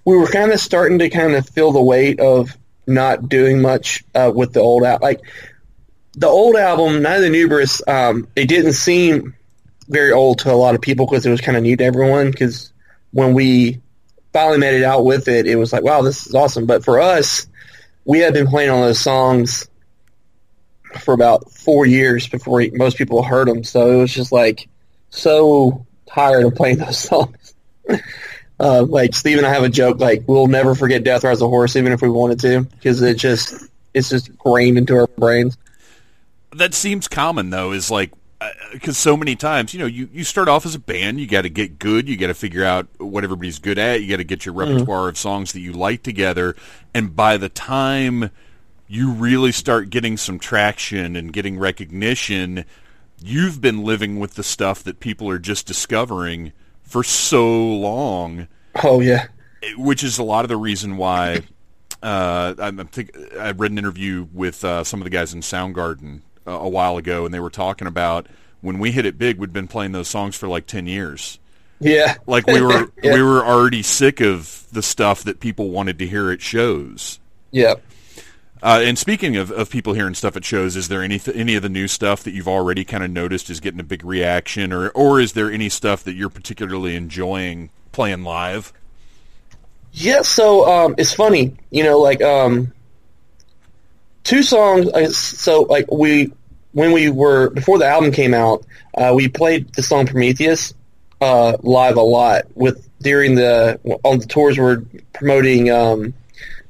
we 0.04 0.16
were 0.16 0.26
kind 0.26 0.52
of 0.52 0.60
starting 0.60 0.98
to 0.98 1.08
kind 1.08 1.34
of 1.34 1.48
feel 1.48 1.72
the 1.72 1.82
weight 1.82 2.20
of 2.20 2.56
not 2.86 3.28
doing 3.28 3.60
much 3.62 4.04
uh, 4.14 4.32
with 4.34 4.52
the 4.52 4.60
old 4.60 4.84
album. 4.84 5.02
Like 5.02 5.20
the 6.14 6.28
old 6.28 6.56
album, 6.56 7.02
the 7.02 7.30
Numerous, 7.30 7.80
um, 7.86 8.28
it 8.36 8.46
didn't 8.46 8.74
seem 8.74 9.34
very 9.92 10.12
old 10.12 10.40
to 10.40 10.52
a 10.52 10.54
lot 10.54 10.74
of 10.74 10.80
people 10.80 11.06
because 11.06 11.24
it 11.26 11.30
was 11.30 11.40
kind 11.40 11.56
of 11.56 11.62
new 11.62 11.76
to 11.76 11.84
everyone. 11.84 12.30
Because 12.30 12.72
when 13.12 13.34
we 13.34 13.80
finally 14.32 14.58
made 14.58 14.74
it 14.74 14.84
out 14.84 15.04
with 15.04 15.28
it, 15.28 15.46
it 15.46 15.56
was 15.56 15.72
like, 15.72 15.82
wow, 15.82 16.02
this 16.02 16.26
is 16.26 16.34
awesome. 16.34 16.66
But 16.66 16.84
for 16.84 17.00
us, 17.00 17.46
we 18.04 18.20
had 18.20 18.34
been 18.34 18.46
playing 18.46 18.70
on 18.70 18.80
those 18.80 18.98
songs 18.98 19.68
for 21.00 21.14
about 21.14 21.50
four 21.50 21.86
years 21.86 22.28
before 22.28 22.62
most 22.72 22.96
people 22.96 23.22
heard 23.22 23.48
them. 23.48 23.64
So 23.64 23.90
it 23.92 23.96
was 23.96 24.12
just 24.12 24.32
like 24.32 24.68
so 25.10 25.86
tired 26.06 26.44
of 26.44 26.54
playing 26.54 26.78
those 26.78 26.98
songs. 26.98 27.54
uh, 28.60 28.84
like 28.84 29.14
Steve 29.14 29.38
and 29.38 29.46
I 29.46 29.50
have 29.50 29.64
a 29.64 29.68
joke 29.68 30.00
like 30.00 30.24
we'll 30.26 30.46
never 30.46 30.74
forget 30.74 31.04
Death 31.04 31.24
Rides 31.24 31.42
a 31.42 31.48
Horse 31.48 31.76
even 31.76 31.92
if 31.92 32.00
we 32.00 32.08
wanted 32.08 32.40
to 32.40 32.62
because 32.62 33.02
it 33.02 33.16
just 33.16 33.54
it's 33.94 34.08
just 34.08 34.28
ingrained 34.28 34.78
into 34.78 34.94
our 34.94 35.06
brains. 35.06 35.56
That 36.54 36.74
seems 36.74 37.08
common 37.08 37.50
though. 37.50 37.72
Is 37.72 37.90
like 37.90 38.12
because 38.72 38.96
so 38.96 39.16
many 39.16 39.36
times, 39.36 39.74
you 39.74 39.80
know, 39.80 39.86
you, 39.86 40.08
you 40.12 40.24
start 40.24 40.48
off 40.48 40.64
as 40.66 40.74
a 40.74 40.78
band, 40.78 41.20
you 41.20 41.26
got 41.26 41.42
to 41.42 41.50
get 41.50 41.78
good, 41.78 42.08
you 42.08 42.16
got 42.16 42.28
to 42.28 42.34
figure 42.34 42.64
out 42.64 42.86
what 42.98 43.24
everybody's 43.24 43.58
good 43.58 43.78
at, 43.78 44.02
you 44.02 44.08
got 44.08 44.16
to 44.16 44.24
get 44.24 44.46
your 44.46 44.54
mm-hmm. 44.54 44.72
repertoire 44.72 45.00
mm-hmm. 45.02 45.08
of 45.10 45.18
songs 45.18 45.52
that 45.52 45.60
you 45.60 45.72
like 45.72 46.02
together, 46.02 46.56
and 46.94 47.14
by 47.14 47.36
the 47.36 47.48
time 47.48 48.30
you 48.88 49.10
really 49.10 49.52
start 49.52 49.90
getting 49.90 50.16
some 50.16 50.38
traction 50.38 51.16
and 51.16 51.32
getting 51.32 51.58
recognition, 51.58 52.64
you've 53.22 53.60
been 53.60 53.84
living 53.84 54.18
with 54.18 54.34
the 54.34 54.42
stuff 54.42 54.82
that 54.82 55.00
people 55.00 55.28
are 55.28 55.38
just 55.38 55.66
discovering 55.66 56.52
for 56.82 57.02
so 57.02 57.50
long. 57.56 58.48
Oh 58.82 59.00
yeah, 59.00 59.28
which 59.76 60.02
is 60.04 60.18
a 60.18 60.22
lot 60.22 60.44
of 60.44 60.48
the 60.48 60.56
reason 60.56 60.96
why. 60.96 61.42
Uh, 62.02 62.54
I 62.58 62.70
think 62.84 63.16
I 63.38 63.52
read 63.52 63.70
an 63.70 63.78
interview 63.78 64.26
with 64.32 64.64
uh, 64.64 64.82
some 64.82 65.00
of 65.00 65.04
the 65.04 65.10
guys 65.10 65.32
in 65.32 65.40
Soundgarden 65.40 66.22
uh, 66.46 66.52
a 66.52 66.68
while 66.68 66.96
ago, 66.96 67.24
and 67.24 67.32
they 67.32 67.40
were 67.40 67.50
talking 67.50 67.86
about 67.86 68.26
when 68.60 68.78
we 68.78 68.92
hit 68.92 69.06
it 69.06 69.18
big, 69.18 69.38
we'd 69.38 69.52
been 69.52 69.68
playing 69.68 69.92
those 69.92 70.08
songs 70.08 70.36
for 70.36 70.48
like 70.48 70.66
ten 70.66 70.86
years. 70.86 71.38
Yeah, 71.80 72.16
like 72.26 72.46
we 72.46 72.60
were 72.60 72.92
yeah. 73.02 73.14
we 73.14 73.22
were 73.22 73.44
already 73.44 73.82
sick 73.82 74.20
of 74.20 74.66
the 74.72 74.82
stuff 74.82 75.24
that 75.24 75.40
people 75.40 75.70
wanted 75.70 75.98
to 75.98 76.06
hear 76.06 76.30
at 76.30 76.40
shows. 76.40 77.18
Yeah. 77.50 77.74
Uh, 78.62 78.80
and 78.84 78.96
speaking 78.96 79.36
of, 79.36 79.50
of 79.50 79.68
people 79.68 79.92
hearing 79.92 80.14
stuff 80.14 80.36
at 80.36 80.44
shows, 80.44 80.76
is 80.76 80.86
there 80.86 81.02
any 81.02 81.20
any 81.34 81.56
of 81.56 81.62
the 81.62 81.68
new 81.68 81.88
stuff 81.88 82.22
that 82.22 82.30
you've 82.30 82.46
already 82.46 82.84
kind 82.84 83.02
of 83.02 83.10
noticed 83.10 83.50
is 83.50 83.58
getting 83.58 83.80
a 83.80 83.84
big 83.84 84.04
reaction, 84.04 84.72
or 84.72 84.90
or 84.90 85.20
is 85.20 85.32
there 85.32 85.50
any 85.50 85.68
stuff 85.68 86.04
that 86.04 86.14
you're 86.14 86.28
particularly 86.28 86.94
enjoying 86.94 87.70
playing 87.90 88.22
live? 88.22 88.72
Yeah, 89.92 90.22
so 90.22 90.70
um, 90.70 90.94
it's 90.96 91.12
funny, 91.12 91.56
you 91.70 91.82
know, 91.82 91.98
like 91.98 92.22
um, 92.22 92.72
two 94.24 94.42
songs. 94.42 94.88
uh, 94.88 95.10
So 95.10 95.62
like 95.62 95.90
we 95.90 96.32
when 96.72 96.92
we 96.92 97.10
were 97.10 97.50
before 97.50 97.78
the 97.78 97.86
album 97.86 98.12
came 98.12 98.34
out, 98.34 98.64
uh, 98.94 99.12
we 99.14 99.28
played 99.28 99.72
the 99.74 99.82
song 99.82 100.06
Prometheus 100.06 100.74
uh, 101.20 101.56
live 101.62 101.96
a 101.96 102.02
lot 102.02 102.44
with 102.54 102.88
during 103.00 103.34
the 103.34 103.78
on 104.04 104.18
the 104.18 104.26
tours 104.26 104.58
we're 104.58 104.82
promoting 105.12 105.70
um, 105.70 106.14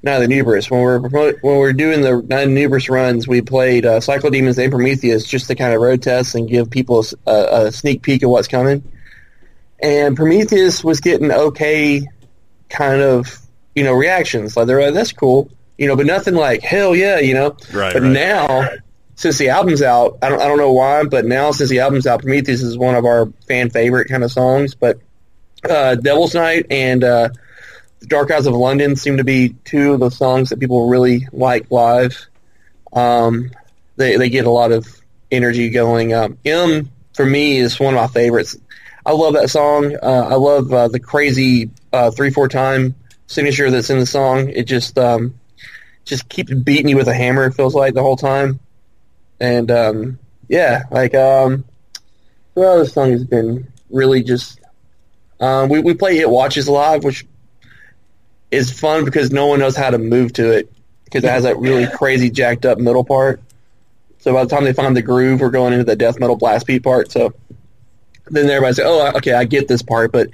Night 0.02 0.22
of 0.22 0.28
the 0.28 0.34
Nuberous. 0.34 0.70
When 0.70 0.80
we're 0.80 0.98
when 1.08 1.58
we're 1.58 1.72
doing 1.72 2.00
the 2.00 2.20
Night 2.22 2.48
of 2.48 2.54
the 2.54 2.86
runs, 2.90 3.28
we 3.28 3.40
played 3.40 3.86
uh, 3.86 4.00
Cyclo 4.00 4.30
Demons 4.30 4.58
and 4.58 4.70
Prometheus 4.70 5.26
just 5.26 5.46
to 5.48 5.54
kind 5.54 5.74
of 5.74 5.80
road 5.80 6.02
test 6.02 6.34
and 6.34 6.48
give 6.48 6.70
people 6.70 7.04
a, 7.26 7.66
a 7.66 7.72
sneak 7.72 8.02
peek 8.02 8.22
of 8.22 8.30
what's 8.30 8.48
coming. 8.48 8.82
And 9.80 10.16
Prometheus 10.16 10.82
was 10.84 11.00
getting 11.00 11.30
okay 11.30 12.06
kind 12.68 13.02
of 13.02 13.38
you 13.74 13.84
know 13.84 13.92
reactions 13.92 14.56
like 14.56 14.66
they're 14.66 14.80
like 14.80 14.94
that's 14.94 15.12
cool 15.12 15.50
you 15.78 15.86
know 15.86 15.96
but 15.96 16.06
nothing 16.06 16.34
like 16.34 16.62
hell 16.62 16.94
yeah 16.94 17.18
you 17.18 17.34
know 17.34 17.56
Right, 17.72 17.92
but 17.92 18.02
right. 18.02 18.12
now 18.12 18.68
since 19.16 19.38
the 19.38 19.48
album's 19.50 19.82
out 19.82 20.18
I 20.22 20.28
don't, 20.28 20.40
I 20.40 20.48
don't 20.48 20.58
know 20.58 20.72
why 20.72 21.04
but 21.04 21.24
now 21.24 21.50
since 21.52 21.70
the 21.70 21.80
album's 21.80 22.06
out 22.06 22.20
Prometheus 22.22 22.62
is 22.62 22.76
one 22.78 22.94
of 22.94 23.04
our 23.04 23.26
fan 23.46 23.70
favorite 23.70 24.08
kind 24.08 24.24
of 24.24 24.32
songs 24.32 24.74
but 24.74 25.00
uh, 25.68 25.94
Devil's 25.94 26.34
Night 26.34 26.66
and 26.70 27.04
uh, 27.04 27.28
The 28.00 28.06
Dark 28.06 28.30
Eyes 28.32 28.46
of 28.46 28.54
London 28.54 28.96
seem 28.96 29.18
to 29.18 29.24
be 29.24 29.50
two 29.64 29.92
of 29.92 30.00
the 30.00 30.10
songs 30.10 30.48
that 30.50 30.58
people 30.58 30.88
really 30.88 31.26
like 31.32 31.70
live 31.70 32.26
um, 32.92 33.50
they, 33.96 34.16
they 34.16 34.28
get 34.28 34.46
a 34.46 34.50
lot 34.50 34.72
of 34.72 34.86
energy 35.30 35.70
going 35.70 36.12
um, 36.12 36.36
M 36.44 36.90
for 37.14 37.24
me 37.24 37.58
is 37.58 37.78
one 37.78 37.94
of 37.94 38.00
my 38.00 38.06
favorites 38.08 38.56
I 39.04 39.10
love 39.12 39.34
that 39.34 39.50
song. 39.50 39.96
Uh, 40.00 40.28
I 40.30 40.34
love 40.36 40.72
uh, 40.72 40.86
the 40.86 41.00
crazy 41.00 41.70
uh, 41.92 42.12
three 42.12 42.30
four 42.30 42.46
time 42.48 42.94
signature 43.26 43.68
that's 43.68 43.90
in 43.90 43.98
the 43.98 44.06
song. 44.06 44.48
It 44.48 44.64
just 44.64 44.96
um, 44.96 45.34
just 46.04 46.28
keeps 46.28 46.52
beating 46.52 46.88
you 46.88 46.96
with 46.96 47.08
a 47.08 47.14
hammer. 47.14 47.44
It 47.44 47.52
feels 47.52 47.74
like 47.74 47.94
the 47.94 48.02
whole 48.02 48.16
time. 48.16 48.60
And 49.40 49.70
um, 49.70 50.18
yeah, 50.48 50.84
like 50.90 51.14
um, 51.14 51.64
well, 52.54 52.78
this 52.78 52.92
song 52.92 53.12
has 53.12 53.24
been 53.24 53.72
really 53.90 54.22
just. 54.22 54.60
Um, 55.40 55.68
we 55.68 55.80
we 55.80 55.94
play 55.94 56.18
It 56.18 56.30
Watches 56.30 56.68
live, 56.68 57.02
which 57.02 57.26
is 58.50 58.78
fun 58.78 59.04
because 59.04 59.32
no 59.32 59.46
one 59.46 59.58
knows 59.58 59.76
how 59.76 59.90
to 59.90 59.98
move 59.98 60.32
to 60.34 60.52
it 60.52 60.72
because 61.04 61.24
it 61.24 61.30
has 61.30 61.42
that 61.42 61.58
really 61.58 61.86
crazy 61.86 62.30
jacked 62.30 62.64
up 62.64 62.78
middle 62.78 63.04
part. 63.04 63.40
So 64.18 64.32
by 64.32 64.44
the 64.44 64.50
time 64.50 64.64
they 64.64 64.72
find 64.72 64.96
the 64.96 65.02
groove, 65.02 65.40
we're 65.40 65.50
going 65.50 65.72
into 65.72 65.84
the 65.84 65.96
death 65.96 66.20
metal 66.20 66.36
blast 66.36 66.66
beat 66.66 66.84
part. 66.84 67.10
So 67.10 67.34
then 68.26 68.48
everybody 68.48 68.74
say, 68.74 68.84
"Oh, 68.86 69.12
okay, 69.16 69.32
I 69.32 69.44
get 69.44 69.66
this 69.66 69.82
part." 69.82 70.12
But 70.12 70.30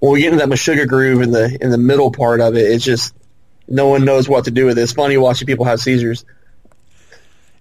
when 0.00 0.12
we 0.12 0.20
get 0.20 0.32
into 0.32 0.44
that 0.44 0.52
Meshuggah 0.52 0.88
groove 0.88 1.22
in 1.22 1.30
the 1.30 1.56
in 1.60 1.70
the 1.70 1.78
middle 1.78 2.10
part 2.10 2.40
of 2.40 2.56
it, 2.56 2.70
it's 2.70 2.84
just 2.84 3.14
no 3.68 3.86
one 3.88 4.04
knows 4.04 4.28
what 4.28 4.44
to 4.46 4.50
do 4.50 4.66
with 4.66 4.78
it. 4.78 4.82
It's 4.82 4.92
funny 4.92 5.16
watching 5.16 5.46
people 5.46 5.64
have 5.64 5.80
seizures. 5.80 6.24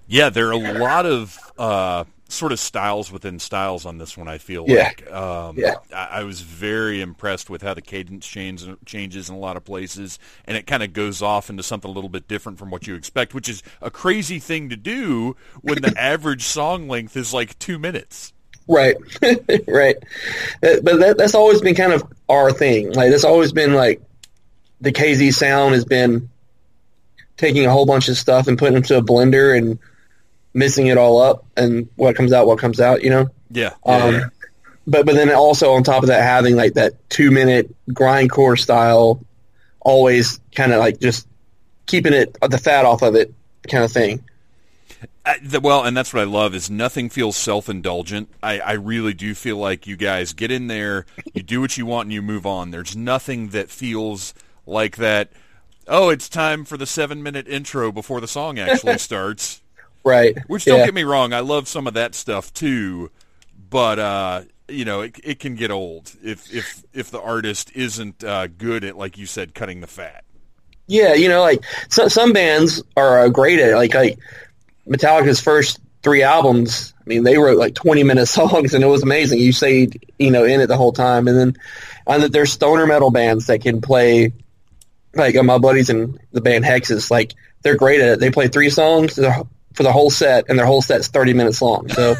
Yeah, 0.07 0.29
there 0.29 0.47
are 0.47 0.53
a 0.53 0.57
lot 0.79 1.05
of 1.05 1.37
uh, 1.57 2.05
sort 2.29 2.53
of 2.53 2.59
styles 2.59 3.11
within 3.11 3.39
styles 3.39 3.85
on 3.85 3.97
this 3.97 4.15
one. 4.17 4.27
I 4.29 4.37
feel 4.37 4.63
Yeah. 4.67 4.83
like 4.85 5.11
um, 5.11 5.55
Yeah. 5.57 5.75
I, 5.93 6.19
I 6.19 6.23
was 6.23 6.39
very 6.41 7.01
impressed 7.01 7.49
with 7.49 7.61
how 7.61 7.73
the 7.73 7.81
cadence 7.81 8.25
change, 8.25 8.65
changes 8.85 9.27
in 9.29 9.35
a 9.35 9.39
lot 9.39 9.57
of 9.57 9.65
places, 9.65 10.17
and 10.45 10.55
it 10.55 10.65
kind 10.65 10.81
of 10.81 10.93
goes 10.93 11.21
off 11.21 11.49
into 11.49 11.61
something 11.63 11.91
a 11.91 11.93
little 11.93 12.09
bit 12.09 12.27
different 12.27 12.57
from 12.57 12.69
what 12.69 12.87
you 12.87 12.95
expect, 12.95 13.33
which 13.33 13.49
is 13.49 13.63
a 13.81 13.91
crazy 13.91 14.39
thing 14.39 14.69
to 14.69 14.77
do 14.77 15.35
when 15.61 15.81
the 15.81 15.93
average 15.99 16.43
song 16.43 16.87
length 16.87 17.17
is 17.17 17.33
like 17.33 17.59
two 17.59 17.77
minutes. 17.77 18.31
Right, 18.69 18.95
right. 19.67 19.95
But 20.61 20.83
that, 20.99 21.15
that's 21.17 21.35
always 21.35 21.61
been 21.61 21.75
kind 21.75 21.93
of 21.93 22.03
our 22.27 22.51
thing. 22.51 22.91
Like 22.93 23.11
that's 23.11 23.23
always 23.23 23.53
been 23.53 23.73
like 23.73 24.01
the 24.81 24.91
KZ 24.91 25.33
sound 25.33 25.73
has 25.73 25.85
been 25.85 26.29
taking 27.37 27.65
a 27.65 27.71
whole 27.71 27.85
bunch 27.85 28.09
of 28.09 28.17
stuff 28.17 28.47
and 28.47 28.57
putting 28.57 28.75
it 28.75 28.77
into 28.77 28.97
a 28.97 29.01
blender 29.01 29.57
and 29.57 29.79
mixing 30.53 30.87
it 30.87 30.97
all 30.97 31.21
up, 31.21 31.45
and 31.55 31.87
what 31.95 32.15
comes 32.15 32.33
out, 32.33 32.47
what 32.47 32.59
comes 32.59 32.79
out. 32.79 33.03
You 33.03 33.09
know. 33.09 33.29
Yeah, 33.49 33.73
Um, 33.85 34.13
yeah. 34.13 34.25
but 34.85 35.05
but 35.05 35.15
then 35.15 35.31
also 35.33 35.71
on 35.73 35.83
top 35.83 36.03
of 36.03 36.07
that, 36.07 36.21
having 36.21 36.55
like 36.55 36.73
that 36.73 36.93
two 37.09 37.31
minute 37.31 37.73
grindcore 37.91 38.59
style, 38.59 39.23
always 39.79 40.39
kind 40.53 40.73
of 40.73 40.79
like 40.79 40.99
just 40.99 41.27
keeping 41.85 42.13
it 42.13 42.35
the 42.41 42.57
fat 42.57 42.85
off 42.85 43.01
of 43.01 43.15
it 43.15 43.33
kind 43.69 43.83
of 43.85 43.91
thing. 43.91 44.21
I, 45.25 45.37
the, 45.41 45.59
well, 45.59 45.83
and 45.83 45.95
that's 45.95 46.13
what 46.13 46.21
I 46.21 46.25
love 46.25 46.55
is 46.55 46.69
nothing 46.69 47.09
feels 47.09 47.35
self-indulgent. 47.35 48.29
I, 48.41 48.59
I 48.59 48.71
really 48.73 49.13
do 49.13 49.35
feel 49.35 49.57
like 49.57 49.85
you 49.85 49.95
guys 49.97 50.33
get 50.33 50.51
in 50.51 50.67
there, 50.67 51.05
you 51.33 51.43
do 51.43 51.59
what 51.61 51.77
you 51.77 51.85
want, 51.85 52.05
and 52.07 52.13
you 52.13 52.21
move 52.21 52.45
on. 52.45 52.71
There's 52.71 52.95
nothing 52.95 53.49
that 53.49 53.69
feels 53.69 54.33
like 54.67 54.97
that. 54.97 55.31
Oh, 55.87 56.09
it's 56.09 56.27
time 56.29 56.65
for 56.65 56.75
the 56.77 56.85
seven-minute 56.85 57.47
intro 57.47 57.91
before 57.91 58.19
the 58.21 58.27
song 58.27 58.59
actually 58.59 58.97
starts. 58.99 59.61
Right. 60.03 60.37
Which 60.47 60.65
don't 60.65 60.79
Yeah. 60.79 60.85
get 60.85 60.93
me 60.93 61.03
wrong, 61.03 61.33
I 61.33 61.39
love 61.39 61.67
some 61.67 61.87
of 61.87 61.93
that 61.95 62.13
stuff 62.13 62.53
too, 62.53 63.09
but 63.69 63.97
uh, 63.99 64.41
you 64.69 64.83
know 64.85 65.01
it, 65.01 65.19
it 65.23 65.39
can 65.39 65.55
get 65.55 65.71
old 65.71 66.13
if 66.23 66.53
if 66.53 66.83
if 66.93 67.09
the 67.11 67.21
artist 67.21 67.71
isn't 67.73 68.23
uh, 68.23 68.47
good 68.47 68.83
at 68.83 68.97
like 68.97 69.17
you 69.17 69.25
said 69.25 69.53
cutting 69.55 69.79
the 69.81 69.87
fat. 69.87 70.23
Yeah, 70.87 71.13
you 71.13 71.27
know, 71.27 71.41
like 71.41 71.63
so, 71.89 72.07
some 72.07 72.31
bands 72.33 72.81
are 72.95 73.19
uh, 73.25 73.29
great 73.29 73.59
at. 73.59 73.75
Like 73.75 73.93
like 73.93 74.19
Metallica's 74.87 75.41
first 75.41 75.79
three 76.03 76.23
albums. 76.23 76.93
I 76.99 77.03
mean, 77.09 77.23
they 77.23 77.37
wrote 77.37 77.57
like 77.57 77.75
twenty 77.75 78.03
minute 78.03 78.25
songs, 78.27 78.73
and 78.73 78.83
it 78.83 78.87
was 78.87 79.03
amazing. 79.03 79.39
You 79.39 79.51
stayed, 79.51 80.13
you 80.19 80.31
know, 80.31 80.45
in 80.45 80.61
it 80.61 80.67
the 80.67 80.77
whole 80.77 80.93
time. 80.93 81.27
And 81.27 81.37
then, 81.37 81.57
and 82.07 82.23
that 82.23 82.31
there's 82.31 82.51
stoner 82.53 82.85
metal 82.85 83.11
bands 83.11 83.47
that 83.47 83.61
can 83.61 83.81
play. 83.81 84.31
Like 85.13 85.35
uh, 85.35 85.43
my 85.43 85.57
buddies 85.57 85.89
in 85.89 86.19
the 86.31 86.41
band 86.41 86.65
Hexes, 86.65 87.09
like 87.09 87.33
they're 87.61 87.77
great 87.77 88.01
at 88.01 88.13
it. 88.13 88.19
They 88.19 88.31
play 88.31 88.47
three 88.47 88.69
songs 88.69 89.15
for 89.15 89.83
the 89.83 89.91
whole 89.91 90.09
set, 90.09 90.45
and 90.49 90.57
their 90.57 90.65
whole 90.65 90.81
set's 90.81 91.07
thirty 91.07 91.33
minutes 91.33 91.61
long. 91.61 91.87
So, 91.89 92.15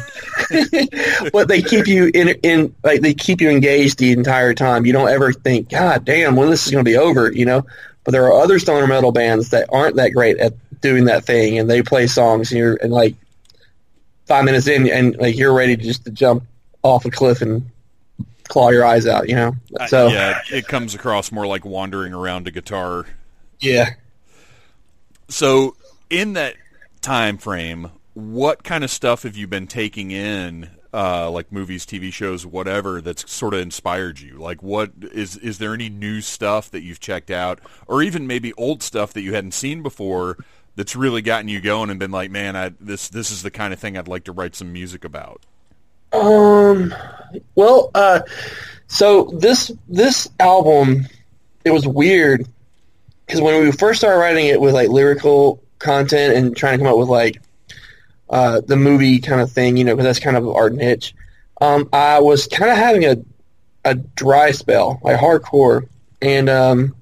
but 1.32 1.48
they 1.48 1.62
keep 1.62 1.86
you 1.86 2.10
in 2.14 2.28
in 2.42 2.74
like 2.82 3.00
they 3.00 3.14
keep 3.14 3.40
you 3.40 3.50
engaged 3.50 3.98
the 3.98 4.12
entire 4.12 4.54
time. 4.54 4.86
You 4.86 4.92
don't 4.92 5.08
ever 5.08 5.32
think, 5.32 5.70
God 5.70 6.04
damn, 6.04 6.36
when 6.36 6.50
this 6.50 6.66
is 6.66 6.72
going 6.72 6.84
to 6.84 6.90
be 6.90 6.96
over, 6.96 7.32
you 7.32 7.44
know. 7.44 7.66
But 8.04 8.12
there 8.12 8.24
are 8.24 8.40
other 8.40 8.58
stoner 8.58 8.86
metal 8.86 9.12
bands 9.12 9.50
that 9.50 9.68
aren't 9.72 9.96
that 9.96 10.10
great 10.10 10.38
at 10.38 10.54
doing 10.80 11.06
that 11.06 11.24
thing, 11.24 11.58
and 11.58 11.68
they 11.68 11.82
play 11.82 12.06
songs, 12.06 12.50
and 12.50 12.58
you're 12.58 12.76
and 12.76 12.92
like 12.92 13.16
five 14.26 14.44
minutes 14.44 14.66
in, 14.66 14.88
and 14.88 15.16
like 15.16 15.36
you're 15.36 15.54
ready 15.54 15.76
to 15.76 15.82
just 15.82 16.04
to 16.04 16.10
jump 16.10 16.44
off 16.82 17.04
a 17.04 17.10
cliff 17.10 17.42
and 17.42 17.70
claw 18.48 18.70
your 18.70 18.84
eyes 18.84 19.06
out, 19.06 19.28
you 19.28 19.36
know. 19.36 19.52
So 19.88 20.08
yeah, 20.08 20.40
it 20.50 20.66
comes 20.66 20.94
across 20.94 21.30
more 21.30 21.46
like 21.46 21.64
wandering 21.64 22.12
around 22.12 22.48
a 22.48 22.50
guitar 22.50 23.06
yeah. 23.60 23.90
So, 25.28 25.76
in 26.08 26.34
that 26.34 26.56
time 27.00 27.38
frame, 27.38 27.90
what 28.14 28.64
kind 28.64 28.84
of 28.84 28.90
stuff 28.90 29.24
have 29.24 29.36
you 29.36 29.46
been 29.46 29.66
taking 29.66 30.10
in, 30.10 30.70
uh, 30.92 31.30
like 31.30 31.52
movies, 31.52 31.84
TV 31.84 32.12
shows, 32.12 32.46
whatever, 32.46 33.00
that's 33.00 33.30
sort 33.30 33.54
of 33.54 33.60
inspired 33.60 34.20
you? 34.20 34.38
Like, 34.38 34.62
what 34.62 34.92
is 35.12 35.36
is 35.36 35.58
there 35.58 35.74
any 35.74 35.88
new 35.88 36.20
stuff 36.20 36.70
that 36.70 36.82
you've 36.82 37.00
checked 37.00 37.30
out, 37.30 37.60
or 37.86 38.02
even 38.02 38.26
maybe 38.26 38.52
old 38.54 38.82
stuff 38.82 39.12
that 39.12 39.22
you 39.22 39.34
hadn't 39.34 39.52
seen 39.52 39.82
before 39.82 40.38
that's 40.76 40.94
really 40.94 41.22
gotten 41.22 41.48
you 41.48 41.60
going 41.60 41.90
and 41.90 41.98
been 41.98 42.12
like, 42.12 42.30
man, 42.30 42.56
I, 42.56 42.72
this 42.80 43.08
this 43.08 43.30
is 43.30 43.42
the 43.42 43.50
kind 43.50 43.72
of 43.72 43.80
thing 43.80 43.98
I'd 43.98 44.08
like 44.08 44.24
to 44.24 44.32
write 44.32 44.54
some 44.54 44.72
music 44.72 45.04
about. 45.04 45.42
Um. 46.12 46.94
Well, 47.54 47.90
uh, 47.94 48.20
so 48.86 49.24
this 49.34 49.70
this 49.88 50.28
album, 50.40 51.06
it 51.64 51.70
was 51.70 51.86
weird 51.86 52.46
because 53.26 53.40
when 53.40 53.62
we 53.62 53.70
first 53.70 54.00
started 54.00 54.18
writing 54.18 54.46
it 54.46 54.60
with 54.60 54.74
like 54.74 54.88
lyrical 54.88 55.62
content 55.78 56.34
and 56.34 56.56
trying 56.56 56.78
to 56.78 56.84
come 56.84 56.92
up 56.92 56.98
with 56.98 57.08
like 57.08 57.40
uh, 58.30 58.60
the 58.66 58.76
movie 58.76 59.18
kind 59.20 59.40
of 59.40 59.52
thing, 59.52 59.76
you 59.76 59.84
know, 59.84 59.94
because 59.94 60.04
that's 60.04 60.20
kind 60.20 60.36
of 60.36 60.48
our 60.48 60.70
niche. 60.70 61.14
Um, 61.60 61.88
I 61.92 62.20
was 62.20 62.46
kind 62.46 62.70
of 62.70 62.78
having 62.78 63.04
a 63.04 63.16
a 63.84 63.94
dry 63.94 64.50
spell, 64.50 65.00
like 65.02 65.18
hardcore, 65.18 65.88
and 66.20 66.48
um, 66.48 66.96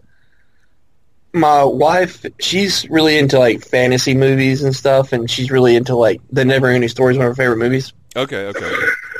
my 1.32 1.64
wife, 1.64 2.24
she's 2.40 2.88
really 2.88 3.18
into 3.18 3.38
like 3.38 3.64
fantasy 3.64 4.14
movies 4.14 4.62
and 4.62 4.74
stuff, 4.74 5.12
and 5.12 5.30
she's 5.30 5.50
really 5.50 5.76
into 5.76 5.94
like 5.94 6.20
the 6.30 6.44
Never 6.44 6.68
Ending 6.68 6.88
Stories, 6.88 7.16
one 7.16 7.26
of 7.26 7.32
her 7.32 7.42
favorite 7.42 7.58
movies. 7.58 7.92
Okay, 8.16 8.46
okay, 8.46 8.72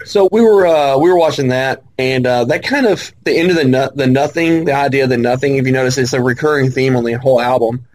So 0.07 0.27
we 0.33 0.41
were 0.41 0.67
uh, 0.67 0.97
we 0.97 1.11
were 1.11 1.19
watching 1.19 1.49
that, 1.49 1.83
and 1.99 2.27
uh, 2.27 2.47
that 2.47 2.63
kind 2.63 2.87
of 2.87 3.13
the 3.25 3.37
end 3.37 3.51
of 3.51 3.57
the 3.57 3.65
no- 3.65 3.91
the 3.95 4.07
nothing, 4.07 4.65
the 4.65 4.73
idea 4.73 5.05
of 5.05 5.11
the 5.11 5.19
nothing. 5.19 5.57
If 5.57 5.67
you 5.67 5.73
notice, 5.73 5.99
it's 5.99 6.15
a 6.15 6.23
recurring 6.23 6.71
theme 6.71 6.97
on 6.97 7.05
the 7.05 7.13
whole 7.13 7.39
album. 7.39 7.87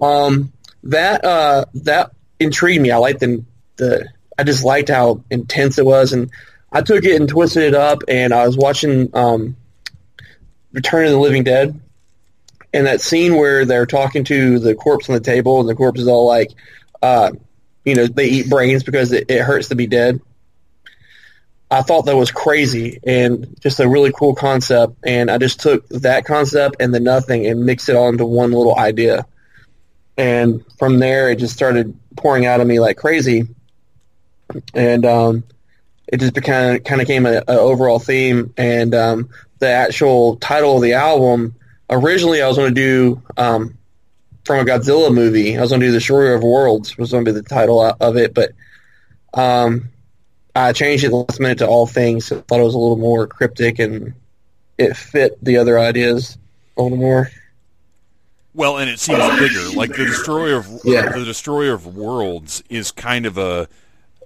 Um, 0.00 0.54
that 0.84 1.22
uh, 1.22 1.66
that 1.74 2.12
intrigued 2.40 2.80
me. 2.80 2.90
I 2.90 2.96
liked 2.96 3.20
the 3.20 3.44
the 3.76 4.08
I 4.38 4.44
just 4.44 4.64
liked 4.64 4.88
how 4.88 5.22
intense 5.28 5.76
it 5.76 5.84
was, 5.84 6.14
and 6.14 6.30
I 6.72 6.80
took 6.80 7.04
it 7.04 7.20
and 7.20 7.28
twisted 7.28 7.64
it 7.64 7.74
up. 7.74 7.98
And 8.08 8.32
I 8.32 8.46
was 8.46 8.56
watching 8.56 9.10
um, 9.14 9.54
Return 10.72 11.04
of 11.04 11.10
the 11.10 11.18
Living 11.18 11.44
Dead, 11.44 11.78
and 12.72 12.86
that 12.86 13.02
scene 13.02 13.36
where 13.36 13.66
they're 13.66 13.84
talking 13.84 14.24
to 14.24 14.58
the 14.60 14.74
corpse 14.74 15.10
on 15.10 15.14
the 15.14 15.20
table, 15.20 15.60
and 15.60 15.68
the 15.68 15.74
corpse 15.74 16.00
is 16.00 16.08
all 16.08 16.26
like, 16.26 16.52
uh, 17.02 17.32
you 17.84 17.94
know, 17.94 18.06
they 18.06 18.28
eat 18.28 18.48
brains 18.48 18.82
because 18.82 19.12
it, 19.12 19.30
it 19.30 19.42
hurts 19.42 19.68
to 19.68 19.74
be 19.74 19.86
dead 19.86 20.22
I 21.70 21.82
thought 21.82 22.06
that 22.06 22.16
was 22.16 22.30
crazy 22.30 22.98
and 23.06 23.54
just 23.60 23.78
a 23.80 23.88
really 23.88 24.12
cool 24.12 24.34
concept. 24.34 24.94
And 25.04 25.30
I 25.30 25.38
just 25.38 25.60
took 25.60 25.86
that 25.88 26.24
concept 26.24 26.76
and 26.80 26.94
the 26.94 27.00
nothing 27.00 27.46
and 27.46 27.66
mixed 27.66 27.88
it 27.88 27.96
all 27.96 28.08
into 28.08 28.24
one 28.24 28.52
little 28.52 28.78
idea. 28.78 29.26
And 30.16 30.64
from 30.78 30.98
there, 30.98 31.30
it 31.30 31.36
just 31.36 31.54
started 31.54 31.98
pouring 32.16 32.46
out 32.46 32.60
of 32.60 32.66
me 32.66 32.80
like 32.80 32.96
crazy. 32.96 33.48
And 34.72 35.04
um, 35.04 35.44
it 36.06 36.20
just 36.20 36.34
kind 36.42 36.76
of 36.76 36.84
kind 36.84 37.02
of 37.02 37.06
became 37.06 37.26
an 37.26 37.44
overall 37.48 37.98
theme. 37.98 38.54
And 38.56 38.94
um, 38.94 39.28
the 39.58 39.68
actual 39.68 40.36
title 40.36 40.76
of 40.76 40.82
the 40.82 40.94
album, 40.94 41.54
originally 41.90 42.40
I 42.40 42.48
was 42.48 42.56
going 42.56 42.74
to 42.74 42.80
do 42.80 43.22
um, 43.36 43.76
from 44.44 44.60
a 44.60 44.64
Godzilla 44.64 45.12
movie. 45.12 45.58
I 45.58 45.60
was 45.60 45.70
going 45.70 45.80
to 45.80 45.86
do 45.86 45.92
The 45.92 45.98
Destroyer 45.98 46.34
of 46.34 46.42
Worlds 46.42 46.96
was 46.96 47.10
going 47.10 47.26
to 47.26 47.30
be 47.30 47.38
the 47.38 47.46
title 47.46 47.82
of 47.82 48.16
it, 48.16 48.32
but 48.32 48.52
um, 49.34 49.90
I 50.64 50.72
changed 50.72 51.04
it 51.04 51.12
last 51.12 51.40
minute 51.40 51.58
to 51.58 51.66
All 51.66 51.86
Things. 51.86 52.30
I 52.32 52.40
thought 52.40 52.60
it 52.60 52.64
was 52.64 52.74
a 52.74 52.78
little 52.78 52.96
more 52.96 53.26
cryptic 53.26 53.78
and 53.78 54.14
it 54.76 54.96
fit 54.96 55.42
the 55.42 55.56
other 55.56 55.78
ideas 55.78 56.38
a 56.76 56.82
little 56.82 56.98
more. 56.98 57.30
Well, 58.54 58.78
and 58.78 58.90
it 58.90 58.98
seems 58.98 59.18
bigger. 59.38 59.76
Like 59.76 59.90
the 59.90 60.04
destroyer 60.04 60.56
of 60.56 60.80
yeah. 60.84 61.10
the 61.10 61.24
destroyer 61.24 61.74
of 61.74 61.86
worlds 61.86 62.62
is 62.68 62.90
kind 62.90 63.26
of 63.26 63.38
a 63.38 63.68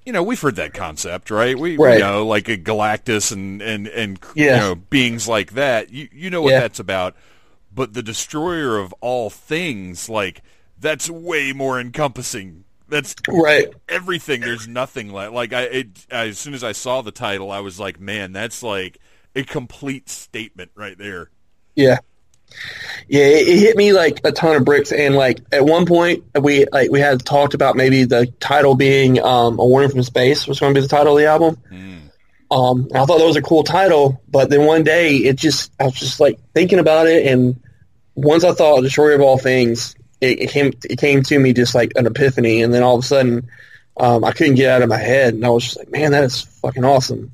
you 0.04 0.12
know, 0.12 0.22
we've 0.22 0.40
heard 0.40 0.56
that 0.56 0.74
concept, 0.74 1.30
right? 1.30 1.56
We, 1.56 1.76
right. 1.76 1.94
we 1.94 2.00
know 2.00 2.26
like 2.26 2.48
a 2.48 2.56
Galactus 2.56 3.32
and 3.32 3.62
and 3.62 3.86
and 3.88 4.18
yeah. 4.34 4.54
you 4.54 4.60
know 4.60 4.74
beings 4.74 5.28
like 5.28 5.52
that. 5.52 5.90
You 5.90 6.08
you 6.12 6.30
know 6.30 6.42
what 6.42 6.52
yeah. 6.52 6.60
that's 6.60 6.80
about. 6.80 7.14
But 7.74 7.94
the 7.94 8.02
destroyer 8.02 8.78
of 8.78 8.92
all 9.00 9.30
things, 9.30 10.08
like 10.08 10.42
that's 10.78 11.08
way 11.08 11.52
more 11.52 11.80
encompassing. 11.80 12.64
That's 12.92 13.14
right. 13.26 13.72
Everything. 13.88 14.42
There's 14.42 14.68
nothing 14.68 15.08
like 15.08 15.30
like 15.30 15.54
I 15.54 15.62
it, 15.62 16.06
as 16.10 16.38
soon 16.38 16.52
as 16.52 16.62
I 16.62 16.72
saw 16.72 17.00
the 17.00 17.10
title, 17.10 17.50
I 17.50 17.60
was 17.60 17.80
like, 17.80 17.98
man, 17.98 18.32
that's 18.32 18.62
like 18.62 18.98
a 19.34 19.44
complete 19.44 20.10
statement 20.10 20.72
right 20.74 20.98
there. 20.98 21.30
Yeah. 21.74 22.00
Yeah, 23.08 23.24
it, 23.24 23.48
it, 23.48 23.58
hit 23.60 23.76
me 23.78 23.94
like 23.94 24.20
a 24.24 24.30
ton 24.30 24.56
of 24.56 24.66
bricks, 24.66 24.92
and 24.92 25.14
like 25.16 25.40
at 25.52 25.64
one 25.64 25.86
point 25.86 26.24
we 26.38 26.66
like 26.70 26.90
we 26.90 27.00
had 27.00 27.24
talked 27.24 27.54
about 27.54 27.76
maybe 27.76 28.04
the 28.04 28.26
title 28.40 28.74
being 28.74 29.18
um, 29.22 29.58
"A 29.58 29.66
Warning 29.66 29.88
from 29.88 30.02
Space" 30.02 30.46
was 30.46 30.60
going 30.60 30.74
to 30.74 30.78
be 30.78 30.82
the 30.82 30.94
title 30.94 31.16
of 31.16 31.18
the 31.18 31.26
album. 31.26 31.56
Mm. 31.70 32.10
Um, 32.50 32.88
I 32.94 33.06
thought 33.06 33.16
that 33.20 33.26
was 33.26 33.36
a 33.36 33.42
cool 33.42 33.64
title, 33.64 34.20
but 34.28 34.50
then 34.50 34.66
one 34.66 34.84
day 34.84 35.16
it 35.16 35.36
just 35.36 35.72
I 35.80 35.84
was 35.84 35.94
just 35.94 36.20
like 36.20 36.38
thinking 36.52 36.78
about 36.78 37.06
it, 37.06 37.26
and 37.26 37.58
once 38.14 38.44
I 38.44 38.52
thought 38.52 38.82
"Destroyer 38.82 39.14
of 39.14 39.22
All 39.22 39.38
Things," 39.38 39.96
it, 40.22 40.40
it 40.40 40.50
came 40.50 40.72
it 40.88 40.98
came 40.98 41.22
to 41.24 41.38
me 41.38 41.52
just 41.52 41.74
like 41.74 41.92
an 41.96 42.06
epiphany, 42.06 42.62
and 42.62 42.72
then 42.72 42.82
all 42.82 42.96
of 42.96 43.04
a 43.04 43.06
sudden 43.06 43.48
um, 43.98 44.24
I 44.24 44.32
couldn't 44.32 44.54
get 44.54 44.70
out 44.70 44.82
of 44.82 44.88
my 44.88 44.98
head, 44.98 45.34
and 45.34 45.44
I 45.44 45.50
was 45.50 45.64
just 45.64 45.78
like, 45.78 45.90
"Man, 45.90 46.12
that 46.12 46.24
is 46.24 46.40
fucking 46.40 46.84
awesome." 46.84 47.32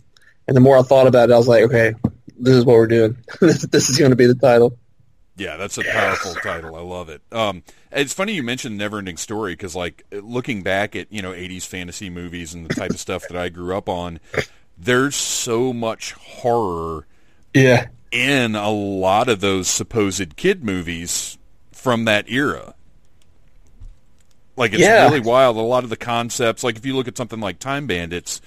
And 0.48 0.56
the 0.56 0.60
more 0.60 0.78
I 0.78 0.82
thought 0.82 1.06
about 1.06 1.30
it, 1.30 1.34
I 1.34 1.36
was 1.36 1.46
like, 1.46 1.64
"Okay, 1.64 1.94
this 2.38 2.54
is 2.54 2.64
what 2.64 2.74
we're 2.74 2.86
doing. 2.86 3.16
this 3.40 3.90
is 3.90 3.98
going 3.98 4.10
to 4.10 4.16
be 4.16 4.26
the 4.26 4.34
title." 4.34 4.76
Yeah, 5.36 5.56
that's 5.56 5.78
a 5.78 5.84
powerful 5.84 6.34
title. 6.34 6.74
I 6.74 6.80
love 6.80 7.10
it. 7.10 7.22
Um, 7.30 7.62
it's 7.92 8.12
funny 8.12 8.32
you 8.32 8.42
mentioned 8.42 8.80
Neverending 8.80 9.20
Story 9.20 9.52
because, 9.52 9.76
like, 9.76 10.04
looking 10.10 10.62
back 10.62 10.96
at 10.96 11.12
you 11.12 11.22
know 11.22 11.32
'80s 11.32 11.64
fantasy 11.64 12.10
movies 12.10 12.54
and 12.54 12.68
the 12.68 12.74
type 12.74 12.90
of 12.90 12.98
stuff 12.98 13.28
that 13.28 13.36
I 13.36 13.50
grew 13.50 13.76
up 13.76 13.88
on, 13.88 14.18
there's 14.76 15.14
so 15.14 15.72
much 15.72 16.12
horror. 16.12 17.06
Yeah. 17.54 17.86
In 18.10 18.56
a 18.56 18.70
lot 18.70 19.28
of 19.28 19.40
those 19.40 19.68
supposed 19.68 20.36
kid 20.36 20.64
movies 20.64 21.38
from 21.72 22.06
that 22.06 22.28
era. 22.30 22.74
Like 24.58 24.72
it's 24.72 24.82
yeah. 24.82 25.04
really 25.04 25.20
wild. 25.20 25.56
A 25.56 25.60
lot 25.60 25.84
of 25.84 25.90
the 25.90 25.96
concepts, 25.96 26.64
like 26.64 26.76
if 26.76 26.84
you 26.84 26.94
look 26.94 27.08
at 27.08 27.16
something 27.16 27.40
like 27.40 27.58
Time 27.58 27.86
Bandits, 27.86 28.40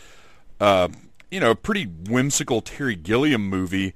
uh, 0.60 0.90
you 1.32 1.40
know, 1.40 1.52
a 1.52 1.56
pretty 1.56 1.86
whimsical 1.86 2.62
Terry 2.62 2.96
Gilliam 2.96 3.50
movie 3.50 3.94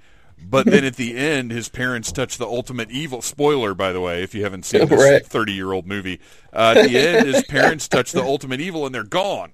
but 0.49 0.65
then 0.65 0.83
at 0.85 0.95
the 0.95 1.15
end, 1.15 1.51
his 1.51 1.69
parents 1.69 2.11
touch 2.11 2.37
the 2.37 2.45
ultimate 2.45 2.91
evil. 2.91 3.21
Spoiler, 3.21 3.73
by 3.73 3.91
the 3.91 4.01
way, 4.01 4.23
if 4.23 4.35
you 4.35 4.43
haven't 4.43 4.65
seen 4.65 4.87
this 4.87 5.27
thirty-year-old 5.27 5.87
movie. 5.87 6.19
Uh, 6.53 6.75
at 6.77 6.87
the 6.87 6.97
end, 6.97 7.27
his 7.27 7.43
parents 7.47 7.87
touch 7.87 8.11
the 8.11 8.23
ultimate 8.23 8.61
evil, 8.61 8.85
and 8.85 8.93
they're 8.93 9.03
gone. 9.03 9.51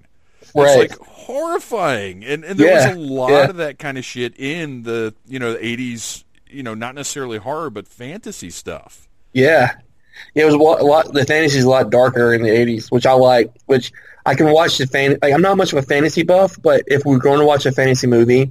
Right. 0.54 0.82
It's 0.82 0.92
like 0.92 1.08
horrifying, 1.08 2.24
and 2.24 2.44
and 2.44 2.58
there 2.58 2.68
yeah. 2.68 2.94
was 2.94 2.96
a 2.96 3.00
lot 3.00 3.30
yeah. 3.30 3.48
of 3.48 3.56
that 3.56 3.78
kind 3.78 3.96
of 3.96 4.04
shit 4.04 4.38
in 4.38 4.82
the 4.82 5.14
you 5.26 5.38
know 5.38 5.52
the 5.52 5.64
eighties. 5.64 6.24
You 6.48 6.62
know, 6.62 6.74
not 6.74 6.94
necessarily 6.94 7.38
horror, 7.38 7.70
but 7.70 7.88
fantasy 7.88 8.50
stuff. 8.50 9.08
Yeah, 9.32 9.76
yeah. 10.34 10.42
It 10.42 10.46
was 10.46 10.54
a 10.54 10.58
lot. 10.58 10.80
A 10.80 10.84
lot 10.84 11.12
the 11.12 11.24
fantasy's 11.24 11.64
a 11.64 11.68
lot 11.68 11.90
darker 11.90 12.32
in 12.32 12.42
the 12.42 12.50
eighties, 12.50 12.90
which 12.90 13.06
I 13.06 13.12
like. 13.12 13.52
Which 13.66 13.92
I 14.24 14.34
can 14.34 14.52
watch 14.52 14.78
the 14.78 14.86
fan. 14.86 15.18
Like, 15.20 15.34
I'm 15.34 15.42
not 15.42 15.56
much 15.56 15.72
of 15.72 15.78
a 15.78 15.82
fantasy 15.82 16.22
buff, 16.22 16.60
but 16.60 16.84
if 16.86 17.04
we're 17.04 17.18
going 17.18 17.40
to 17.40 17.44
watch 17.44 17.66
a 17.66 17.72
fantasy 17.72 18.06
movie 18.06 18.50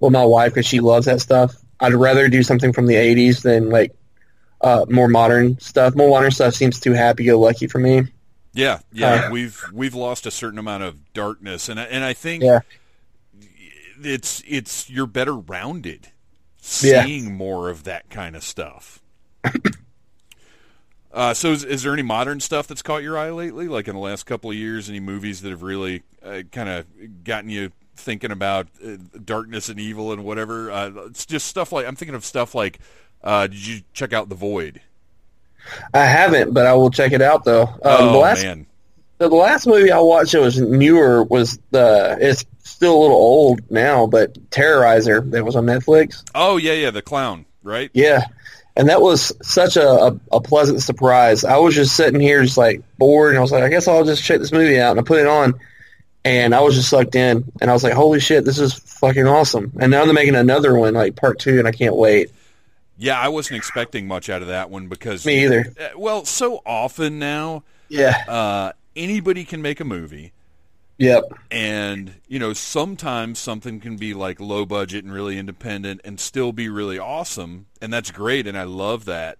with 0.00 0.12
my 0.12 0.24
wife 0.24 0.54
because 0.54 0.66
she 0.66 0.80
loves 0.80 1.06
that 1.06 1.20
stuff, 1.20 1.54
I'd 1.80 1.94
rather 1.94 2.28
do 2.28 2.42
something 2.42 2.72
from 2.72 2.86
the 2.86 2.94
80s 2.94 3.42
than 3.42 3.70
like 3.70 3.94
uh, 4.60 4.86
more 4.88 5.08
modern 5.08 5.58
stuff. 5.58 5.94
More 5.96 6.10
modern 6.10 6.30
stuff 6.30 6.54
seems 6.54 6.78
too 6.78 6.92
happy-go-lucky 6.92 7.66
for 7.66 7.78
me. 7.78 8.04
Yeah, 8.52 8.80
yeah, 8.92 9.26
uh, 9.26 9.30
we've 9.30 9.62
we've 9.72 9.94
lost 9.94 10.26
a 10.26 10.32
certain 10.32 10.58
amount 10.58 10.82
of 10.82 11.12
darkness, 11.12 11.68
and 11.68 11.78
and 11.78 12.02
I 12.02 12.12
think 12.12 12.42
yeah. 12.42 12.60
it's 14.02 14.42
it's 14.48 14.90
you're 14.90 15.06
better 15.06 15.36
rounded, 15.36 16.08
seeing 16.56 17.24
yeah. 17.24 17.30
more 17.30 17.68
of 17.68 17.84
that 17.84 18.10
kind 18.10 18.34
of 18.34 18.42
stuff. 18.42 19.00
uh, 21.12 21.34
so, 21.34 21.52
is, 21.52 21.64
is, 21.64 21.82
there 21.82 21.92
any 21.92 22.02
modern 22.02 22.40
stuff 22.40 22.66
that's 22.66 22.82
caught 22.82 23.02
your 23.02 23.18
eye 23.18 23.30
lately? 23.30 23.68
Like 23.68 23.88
in 23.88 23.94
the 23.94 24.00
last 24.00 24.26
couple 24.26 24.50
of 24.50 24.56
years, 24.56 24.88
any 24.90 25.00
movies 25.00 25.40
that 25.42 25.50
have 25.50 25.62
really 25.62 26.02
uh, 26.22 26.42
kind 26.52 26.68
of 26.68 27.24
gotten 27.24 27.48
you 27.48 27.72
thinking 27.96 28.30
about 28.30 28.68
uh, 28.84 28.96
darkness 29.24 29.68
and 29.68 29.80
evil 29.80 30.12
and 30.12 30.24
whatever. 30.24 30.70
Uh, 30.70 30.90
it's 31.06 31.26
just 31.26 31.46
stuff 31.46 31.72
like 31.72 31.86
I'm 31.86 31.96
thinking 31.96 32.14
of 32.14 32.24
stuff 32.24 32.54
like. 32.54 32.78
Uh, 33.22 33.48
did 33.48 33.66
you 33.66 33.80
check 33.92 34.12
out 34.12 34.28
The 34.28 34.36
Void? 34.36 34.80
I 35.92 36.04
haven't, 36.04 36.54
but 36.54 36.66
I 36.66 36.74
will 36.74 36.90
check 36.90 37.12
it 37.12 37.22
out 37.22 37.44
though. 37.44 37.62
Um, 37.62 37.78
oh 37.82 38.12
the 38.12 38.18
last, 38.18 38.42
man. 38.42 38.66
The 39.18 39.28
last 39.28 39.66
movie 39.66 39.90
I 39.90 39.98
watched 39.98 40.32
that 40.32 40.40
was 40.40 40.60
newer 40.60 41.24
was 41.24 41.58
the. 41.70 42.16
It's 42.20 42.44
still 42.62 42.96
a 42.96 43.00
little 43.00 43.16
old 43.16 43.70
now, 43.70 44.06
but 44.06 44.34
Terrifier 44.50 45.28
that 45.30 45.44
was 45.44 45.56
on 45.56 45.66
Netflix. 45.66 46.22
Oh 46.34 46.58
yeah, 46.58 46.74
yeah, 46.74 46.90
the 46.90 47.02
clown, 47.02 47.44
right? 47.62 47.90
Yeah, 47.92 48.26
and 48.78 48.88
that 48.88 49.02
was 49.02 49.32
such 49.42 49.76
a, 49.76 49.88
a, 49.88 50.20
a, 50.30 50.40
pleasant 50.40 50.80
surprise. 50.82 51.44
I 51.44 51.56
was 51.56 51.74
just 51.74 51.96
sitting 51.96 52.20
here, 52.20 52.44
just 52.44 52.56
like 52.56 52.80
bored, 52.96 53.30
and 53.30 53.38
I 53.38 53.40
was 53.40 53.50
like, 53.50 53.64
I 53.64 53.68
guess 53.68 53.88
I'll 53.88 54.04
just 54.04 54.22
check 54.22 54.38
this 54.38 54.52
movie 54.52 54.80
out, 54.80 54.92
and 54.92 55.00
I 55.00 55.02
put 55.02 55.18
it 55.18 55.26
on, 55.26 55.58
and 56.24 56.54
I 56.54 56.60
was 56.60 56.76
just 56.76 56.88
sucked 56.88 57.16
in, 57.16 57.44
and 57.60 57.70
I 57.70 57.72
was 57.72 57.82
like, 57.82 57.92
"Holy 57.92 58.20
shit, 58.20 58.44
this 58.44 58.60
is 58.60 58.74
fucking 58.74 59.26
awesome!" 59.26 59.72
And 59.80 59.90
now 59.90 60.04
they're 60.04 60.14
making 60.14 60.36
another 60.36 60.78
one, 60.78 60.94
like 60.94 61.16
part 61.16 61.40
two, 61.40 61.58
and 61.58 61.66
I 61.66 61.72
can't 61.72 61.96
wait. 61.96 62.30
Yeah, 62.96 63.18
I 63.18 63.28
wasn't 63.28 63.56
expecting 63.56 64.06
much 64.06 64.30
out 64.30 64.42
of 64.42 64.48
that 64.48 64.70
one 64.70 64.86
because 64.86 65.26
me 65.26 65.44
either. 65.44 65.72
Uh, 65.78 65.98
well, 65.98 66.24
so 66.24 66.62
often 66.64 67.18
now, 67.18 67.64
yeah, 67.88 68.24
uh, 68.28 68.72
anybody 68.94 69.44
can 69.44 69.60
make 69.60 69.80
a 69.80 69.84
movie. 69.84 70.32
Yep. 70.98 71.24
And 71.50 72.14
you 72.26 72.38
know, 72.40 72.52
sometimes 72.52 73.38
something 73.38 73.80
can 73.80 73.96
be 73.96 74.14
like 74.14 74.40
low 74.40 74.66
budget 74.66 75.04
and 75.04 75.12
really 75.12 75.38
independent, 75.38 76.00
and 76.04 76.18
still 76.18 76.52
be 76.52 76.68
really 76.68 76.98
awesome, 76.98 77.66
and 77.80 77.92
that's 77.92 78.10
great, 78.10 78.46
and 78.46 78.58
I 78.58 78.64
love 78.64 79.04
that. 79.06 79.38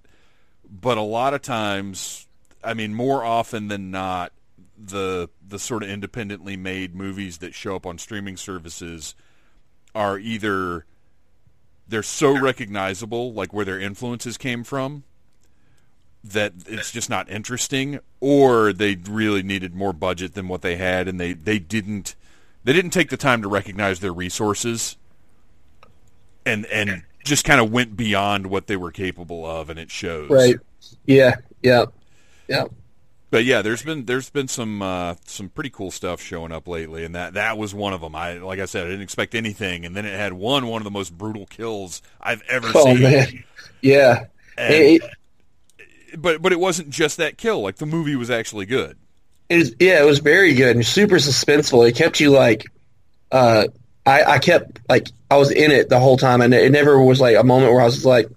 But 0.70 0.98
a 0.98 1.02
lot 1.02 1.34
of 1.34 1.42
times, 1.42 2.26
I 2.62 2.74
mean, 2.74 2.94
more 2.94 3.24
often 3.24 3.68
than 3.68 3.90
not, 3.90 4.32
the 4.78 5.30
the 5.46 5.58
sort 5.58 5.82
of 5.82 5.88
independently 5.90 6.56
made 6.56 6.94
movies 6.94 7.38
that 7.38 7.54
show 7.54 7.74
up 7.74 7.86
on 7.86 7.98
streaming 7.98 8.36
services 8.36 9.16
are 9.94 10.16
either 10.18 10.84
they're 11.88 12.02
so 12.04 12.38
recognizable, 12.38 13.32
like 13.32 13.52
where 13.52 13.64
their 13.64 13.80
influences 13.80 14.36
came 14.38 14.62
from, 14.62 15.02
that 16.24 16.52
it's 16.66 16.90
just 16.90 17.08
not 17.08 17.30
interesting, 17.30 18.00
or 18.20 18.72
they 18.72 18.96
really 18.96 19.42
needed 19.42 19.74
more 19.74 19.92
budget 19.92 20.34
than 20.34 20.48
what 20.48 20.62
they 20.62 20.76
had, 20.76 21.08
and 21.08 21.18
they, 21.20 21.32
they 21.32 21.58
didn't 21.58 22.14
they 22.64 22.72
didn't 22.72 22.90
take 22.90 23.10
the 23.10 23.16
time 23.16 23.42
to 23.42 23.48
recognize 23.48 24.00
their 24.00 24.12
resources, 24.12 24.96
and 26.44 26.66
and 26.66 27.02
just 27.24 27.44
kind 27.44 27.60
of 27.60 27.70
went 27.70 27.96
beyond 27.96 28.46
what 28.46 28.66
they 28.66 28.76
were 28.76 28.90
capable 28.90 29.46
of, 29.46 29.70
and 29.70 29.78
it 29.78 29.90
shows. 29.90 30.30
Right. 30.30 30.56
Yeah. 31.06 31.36
Yeah. 31.62 31.86
Yeah 32.46 32.64
but 33.30 33.44
yeah, 33.44 33.62
there's 33.62 33.82
been 33.82 34.06
there's 34.06 34.30
been 34.30 34.48
some 34.48 34.80
uh, 34.80 35.14
some 35.26 35.48
pretty 35.50 35.70
cool 35.70 35.90
stuff 35.90 36.20
showing 36.20 36.52
up 36.52 36.66
lately, 36.66 37.04
and 37.04 37.14
that 37.14 37.34
that 37.34 37.58
was 37.58 37.74
one 37.74 37.92
of 37.92 38.00
them. 38.00 38.14
I 38.14 38.34
like 38.34 38.58
I 38.58 38.64
said, 38.64 38.86
I 38.86 38.90
didn't 38.90 39.02
expect 39.02 39.34
anything, 39.34 39.84
and 39.84 39.94
then 39.94 40.06
it 40.06 40.16
had 40.16 40.32
one 40.32 40.66
one 40.66 40.80
of 40.80 40.84
the 40.84 40.90
most 40.90 41.16
brutal 41.16 41.46
kills 41.46 42.00
I've 42.20 42.42
ever 42.48 42.70
oh, 42.74 42.84
seen. 42.84 43.02
Man. 43.02 43.44
Yeah, 43.82 44.26
and, 44.56 45.00
but 46.16 46.40
but 46.40 46.52
it 46.52 46.60
wasn't 46.60 46.90
just 46.90 47.16
that 47.18 47.36
kill. 47.36 47.60
Like 47.60 47.76
the 47.76 47.86
movie 47.86 48.16
was 48.16 48.30
actually 48.30 48.66
good. 48.66 48.96
It 49.48 49.56
was, 49.56 49.74
yeah, 49.78 50.02
it 50.02 50.06
was 50.06 50.18
very 50.18 50.54
good 50.54 50.76
and 50.76 50.84
super 50.84 51.16
suspenseful. 51.16 51.88
It 51.88 51.96
kept 51.96 52.20
you 52.20 52.30
like, 52.30 52.64
uh, 53.32 53.68
I, 54.04 54.22
I 54.24 54.38
kept 54.38 54.80
like 54.88 55.08
I 55.30 55.36
was 55.36 55.50
in 55.50 55.70
it 55.70 55.88
the 55.88 55.98
whole 55.98 56.16
time, 56.16 56.40
and 56.40 56.52
it 56.52 56.70
never 56.72 57.02
was 57.02 57.20
like 57.20 57.36
a 57.36 57.44
moment 57.44 57.72
where 57.72 57.80
I 57.80 57.86
was 57.86 58.04
like, 58.04 58.28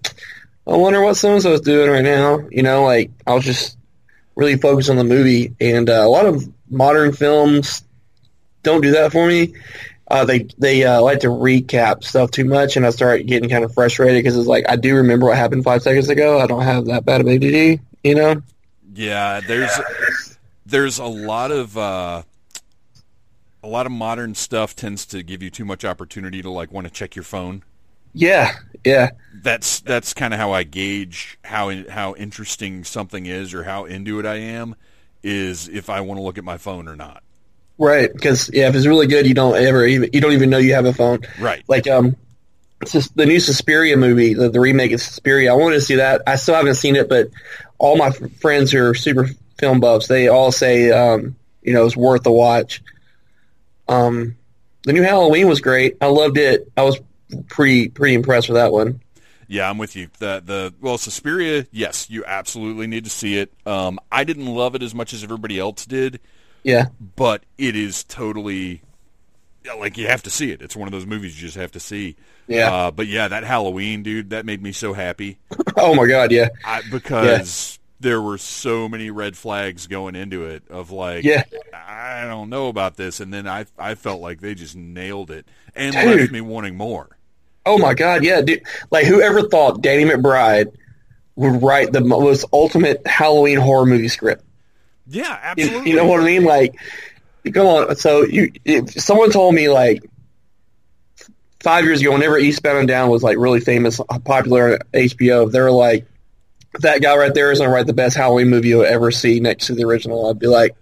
I 0.66 0.76
wonder 0.76 1.00
what 1.00 1.14
so 1.14 1.32
and 1.32 1.42
so 1.42 1.52
is 1.52 1.60
doing 1.60 1.90
right 1.90 2.04
now. 2.04 2.40
You 2.50 2.62
know, 2.62 2.84
like 2.84 3.10
I 3.26 3.34
was 3.34 3.44
just 3.44 3.76
really 4.36 4.56
focused 4.56 4.90
on 4.90 4.96
the 4.96 5.04
movie. 5.04 5.54
And 5.60 5.88
uh, 5.88 6.02
a 6.04 6.08
lot 6.08 6.26
of 6.26 6.46
modern 6.70 7.12
films 7.12 7.82
don't 8.62 8.80
do 8.80 8.92
that 8.92 9.12
for 9.12 9.26
me. 9.26 9.54
Uh, 10.08 10.24
they 10.24 10.48
they 10.58 10.84
uh, 10.84 11.00
like 11.00 11.20
to 11.20 11.28
recap 11.28 12.04
stuff 12.04 12.30
too 12.30 12.44
much, 12.44 12.76
and 12.76 12.86
I 12.86 12.90
start 12.90 13.26
getting 13.26 13.48
kind 13.48 13.64
of 13.64 13.72
frustrated 13.72 14.22
because 14.22 14.36
it's 14.36 14.48
like 14.48 14.64
I 14.68 14.76
do 14.76 14.96
remember 14.96 15.26
what 15.26 15.36
happened 15.36 15.64
five 15.64 15.82
seconds 15.82 16.08
ago. 16.08 16.40
I 16.40 16.46
don't 16.46 16.62
have 16.62 16.86
that 16.86 17.04
bad 17.04 17.20
of 17.20 17.28
ADD, 17.28 17.80
you 18.04 18.14
know. 18.14 18.42
Yeah, 18.94 19.40
there's 19.40 19.70
there's 20.66 20.98
a 20.98 21.04
lot 21.04 21.50
of 21.50 21.78
uh, 21.78 22.22
a 23.62 23.68
lot 23.68 23.86
of 23.86 23.92
modern 23.92 24.34
stuff 24.34 24.74
tends 24.74 25.06
to 25.06 25.22
give 25.22 25.42
you 25.42 25.50
too 25.50 25.64
much 25.64 25.84
opportunity 25.84 26.42
to 26.42 26.50
like 26.50 26.72
want 26.72 26.86
to 26.86 26.92
check 26.92 27.16
your 27.16 27.22
phone. 27.22 27.62
Yeah, 28.12 28.52
yeah. 28.84 29.10
That's 29.42 29.80
that's 29.80 30.12
kind 30.12 30.34
of 30.34 30.40
how 30.40 30.52
I 30.52 30.64
gauge 30.64 31.38
how 31.44 31.88
how 31.88 32.14
interesting 32.14 32.84
something 32.84 33.26
is 33.26 33.54
or 33.54 33.64
how 33.64 33.84
into 33.84 34.18
it 34.18 34.26
I 34.26 34.36
am 34.36 34.74
is 35.22 35.68
if 35.68 35.88
I 35.88 36.00
want 36.00 36.18
to 36.18 36.22
look 36.22 36.38
at 36.38 36.44
my 36.44 36.58
phone 36.58 36.88
or 36.88 36.96
not. 36.96 37.22
Right, 37.82 38.12
because 38.12 38.48
yeah, 38.52 38.68
if 38.68 38.76
it's 38.76 38.86
really 38.86 39.08
good, 39.08 39.26
you 39.26 39.34
don't 39.34 39.56
ever 39.56 39.84
even 39.84 40.10
you 40.12 40.20
don't 40.20 40.34
even 40.34 40.50
know 40.50 40.58
you 40.58 40.74
have 40.74 40.86
a 40.86 40.92
phone. 40.92 41.22
Right. 41.40 41.64
Like 41.66 41.88
um, 41.88 42.14
it's 42.80 42.92
just 42.92 43.16
the 43.16 43.26
new 43.26 43.40
Suspiria 43.40 43.96
movie, 43.96 44.34
the, 44.34 44.50
the 44.50 44.60
remake 44.60 44.92
of 44.92 45.00
Suspiria. 45.00 45.52
I 45.52 45.56
wanted 45.56 45.74
to 45.74 45.80
see 45.80 45.96
that. 45.96 46.22
I 46.24 46.36
still 46.36 46.54
haven't 46.54 46.76
seen 46.76 46.94
it, 46.94 47.08
but 47.08 47.30
all 47.78 47.96
my 47.96 48.06
f- 48.06 48.36
friends 48.40 48.70
who 48.70 48.86
are 48.86 48.94
super 48.94 49.28
film 49.58 49.80
buffs, 49.80 50.06
they 50.06 50.28
all 50.28 50.52
say 50.52 50.92
um, 50.92 51.34
you 51.60 51.72
know, 51.72 51.84
it's 51.84 51.96
worth 51.96 52.24
a 52.24 52.30
watch. 52.30 52.84
Um, 53.88 54.36
the 54.84 54.92
new 54.92 55.02
Halloween 55.02 55.48
was 55.48 55.60
great. 55.60 55.96
I 56.00 56.06
loved 56.06 56.38
it. 56.38 56.70
I 56.76 56.84
was 56.84 57.00
pretty 57.48 57.88
pretty 57.88 58.14
impressed 58.14 58.48
with 58.48 58.58
that 58.58 58.72
one. 58.72 59.00
Yeah, 59.48 59.68
I'm 59.68 59.78
with 59.78 59.96
you. 59.96 60.06
The 60.20 60.40
the 60.44 60.72
well, 60.80 60.98
Suspiria, 60.98 61.66
yes, 61.72 62.08
you 62.08 62.24
absolutely 62.24 62.86
need 62.86 63.02
to 63.02 63.10
see 63.10 63.38
it. 63.38 63.52
Um, 63.66 63.98
I 64.12 64.22
didn't 64.22 64.46
love 64.46 64.76
it 64.76 64.84
as 64.84 64.94
much 64.94 65.12
as 65.12 65.24
everybody 65.24 65.58
else 65.58 65.84
did. 65.84 66.20
Yeah, 66.62 66.86
but 67.16 67.44
it 67.58 67.76
is 67.76 68.04
totally 68.04 68.82
like 69.78 69.96
you 69.96 70.06
have 70.08 70.22
to 70.24 70.30
see 70.30 70.50
it. 70.50 70.62
It's 70.62 70.76
one 70.76 70.88
of 70.88 70.92
those 70.92 71.06
movies 71.06 71.40
you 71.40 71.46
just 71.46 71.56
have 71.56 71.72
to 71.72 71.80
see. 71.80 72.16
Yeah. 72.46 72.72
Uh, 72.72 72.90
but 72.90 73.06
yeah, 73.06 73.28
that 73.28 73.44
Halloween, 73.44 74.02
dude, 74.02 74.30
that 74.30 74.44
made 74.44 74.62
me 74.62 74.72
so 74.72 74.92
happy. 74.92 75.38
oh 75.76 75.94
my 75.94 76.06
god, 76.06 76.32
yeah. 76.32 76.48
I, 76.64 76.82
because 76.90 77.78
yeah. 77.80 78.10
there 78.10 78.22
were 78.22 78.38
so 78.38 78.88
many 78.88 79.10
red 79.10 79.36
flags 79.36 79.86
going 79.86 80.16
into 80.16 80.46
it 80.46 80.64
of 80.68 80.90
like, 80.90 81.24
yeah. 81.24 81.44
I 81.72 82.24
don't 82.26 82.50
know 82.50 82.68
about 82.68 82.96
this, 82.96 83.20
and 83.20 83.32
then 83.32 83.46
I 83.46 83.66
I 83.78 83.94
felt 83.94 84.20
like 84.20 84.40
they 84.40 84.54
just 84.54 84.76
nailed 84.76 85.30
it 85.30 85.46
and 85.74 85.94
dude. 85.94 86.20
left 86.20 86.32
me 86.32 86.40
wanting 86.40 86.76
more. 86.76 87.16
Oh 87.64 87.78
my 87.78 87.94
god, 87.94 88.24
yeah, 88.24 88.40
dude! 88.40 88.62
Like 88.90 89.06
whoever 89.06 89.48
thought 89.48 89.82
Danny 89.82 90.04
McBride 90.04 90.74
would 91.36 91.62
write 91.62 91.92
the 91.92 92.00
most 92.00 92.44
ultimate 92.52 93.06
Halloween 93.06 93.58
horror 93.58 93.86
movie 93.86 94.08
script? 94.08 94.44
Yeah, 95.06 95.38
absolutely. 95.42 95.90
You, 95.90 95.96
you 95.96 95.96
know 95.96 96.06
what 96.06 96.20
I 96.20 96.24
mean? 96.24 96.44
Like, 96.44 96.76
come 97.52 97.66
on. 97.66 97.96
So 97.96 98.24
you, 98.24 98.52
if 98.64 98.90
someone 98.92 99.30
told 99.30 99.54
me 99.54 99.68
like 99.68 100.02
five 101.60 101.84
years 101.84 102.00
ago, 102.00 102.12
whenever 102.12 102.38
Eastbound 102.38 102.78
and 102.78 102.88
Down 102.88 103.10
was 103.10 103.22
like 103.22 103.36
really 103.38 103.60
famous, 103.60 104.00
popular 104.24 104.78
HBO, 104.92 105.50
they 105.50 105.60
were 105.60 105.70
like, 105.70 106.06
that 106.80 107.02
guy 107.02 107.16
right 107.16 107.34
there 107.34 107.52
is 107.52 107.58
going 107.58 107.68
to 107.68 107.74
write 107.74 107.86
the 107.86 107.92
best 107.92 108.16
Halloween 108.16 108.48
movie 108.48 108.68
you'll 108.68 108.84
ever 108.84 109.10
see 109.10 109.40
next 109.40 109.66
to 109.66 109.74
the 109.74 109.84
original. 109.84 110.30
I'd 110.30 110.38
be 110.38 110.46
like, 110.46 110.74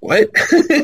what? 0.00 0.28